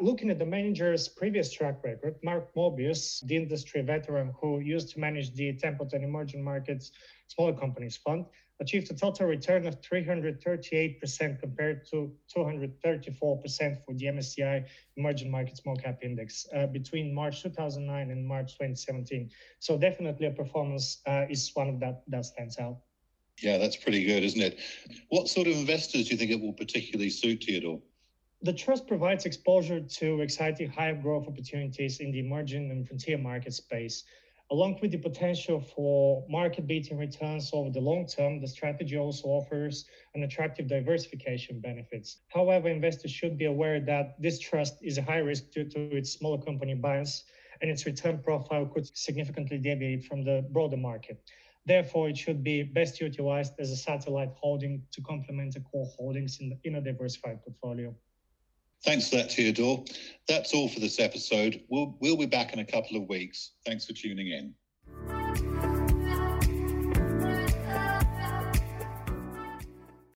Looking 0.00 0.30
at 0.30 0.40
the 0.40 0.46
manager's 0.46 1.06
previous 1.06 1.52
track 1.52 1.84
record, 1.84 2.16
Mark 2.24 2.52
Mobius, 2.56 3.24
the 3.26 3.36
industry 3.36 3.82
veteran 3.82 4.34
who 4.40 4.58
used 4.58 4.90
to 4.90 4.98
manage 4.98 5.32
the 5.34 5.52
Templeton 5.52 6.02
Emerging 6.02 6.42
Markets 6.42 6.90
Smaller 7.28 7.52
Companies 7.52 7.96
Fund, 7.96 8.26
achieved 8.60 8.90
a 8.90 8.94
total 8.94 9.26
return 9.26 9.66
of 9.66 9.80
338% 9.80 11.40
compared 11.40 11.86
to 11.88 12.12
234% 12.36 13.18
for 13.18 13.94
the 13.94 14.06
MSCI 14.06 14.64
Emerging 14.96 15.30
Market 15.30 15.56
Small 15.56 15.76
Cap 15.76 15.98
Index 16.02 16.46
uh, 16.54 16.66
between 16.66 17.14
March 17.14 17.42
2009 17.42 18.10
and 18.10 18.26
March 18.26 18.52
2017. 18.52 19.30
So 19.58 19.76
definitely 19.76 20.26
a 20.26 20.30
performance 20.30 21.00
uh, 21.06 21.26
is 21.28 21.50
one 21.54 21.68
of 21.68 21.80
that 21.80 22.02
that 22.08 22.24
stands 22.26 22.58
out. 22.58 22.78
Yeah, 23.42 23.58
that's 23.58 23.76
pretty 23.76 24.04
good, 24.04 24.22
isn't 24.22 24.40
it? 24.40 24.60
What 25.08 25.28
sort 25.28 25.48
of 25.48 25.54
investors 25.54 26.04
do 26.04 26.10
you 26.10 26.16
think 26.16 26.30
it 26.30 26.40
will 26.40 26.52
particularly 26.52 27.10
suit, 27.10 27.40
Teodor? 27.40 27.80
The 28.42 28.52
trust 28.52 28.86
provides 28.86 29.24
exposure 29.24 29.80
to 29.80 30.20
exciting 30.20 30.68
high 30.70 30.92
growth 30.92 31.26
opportunities 31.26 32.00
in 32.00 32.12
the 32.12 32.20
emerging 32.20 32.70
and 32.70 32.86
frontier 32.86 33.18
market 33.18 33.54
space. 33.54 34.04
Along 34.50 34.78
with 34.82 34.90
the 34.90 34.98
potential 34.98 35.58
for 35.58 36.24
market 36.28 36.66
beating 36.66 36.98
returns 36.98 37.50
over 37.52 37.70
the 37.70 37.80
long 37.80 38.06
term, 38.06 38.40
the 38.40 38.46
strategy 38.46 38.96
also 38.96 39.28
offers 39.28 39.86
an 40.14 40.22
attractive 40.22 40.68
diversification 40.68 41.60
benefits. 41.60 42.18
However, 42.28 42.68
investors 42.68 43.10
should 43.10 43.38
be 43.38 43.46
aware 43.46 43.80
that 43.80 44.20
this 44.20 44.38
trust 44.38 44.76
is 44.82 44.98
a 44.98 45.02
high 45.02 45.18
risk 45.18 45.50
due 45.50 45.64
to 45.70 45.96
its 45.96 46.12
smaller 46.12 46.42
company 46.42 46.74
bias 46.74 47.24
and 47.62 47.70
its 47.70 47.86
return 47.86 48.18
profile 48.22 48.66
could 48.66 48.86
significantly 48.96 49.56
deviate 49.56 50.04
from 50.04 50.22
the 50.22 50.46
broader 50.50 50.76
market. 50.76 51.22
Therefore, 51.66 52.10
it 52.10 52.18
should 52.18 52.44
be 52.44 52.62
best 52.62 53.00
utilized 53.00 53.54
as 53.58 53.70
a 53.70 53.76
satellite 53.76 54.32
holding 54.36 54.82
to 54.92 55.00
complement 55.00 55.54
the 55.54 55.60
core 55.60 55.90
holdings 55.96 56.38
in, 56.40 56.58
in 56.64 56.74
a 56.74 56.80
diversified 56.82 57.42
portfolio. 57.42 57.94
Thanks 58.84 59.08
for 59.08 59.16
that, 59.16 59.30
Teodor. 59.30 59.88
That's 60.28 60.52
all 60.52 60.68
for 60.68 60.80
this 60.80 61.00
episode. 61.00 61.62
We'll, 61.68 61.96
we'll 62.00 62.16
be 62.16 62.26
back 62.26 62.52
in 62.52 62.58
a 62.58 62.64
couple 62.64 62.96
of 62.96 63.08
weeks. 63.08 63.52
Thanks 63.64 63.86
for 63.86 63.94
tuning 63.94 64.28
in. 64.28 64.54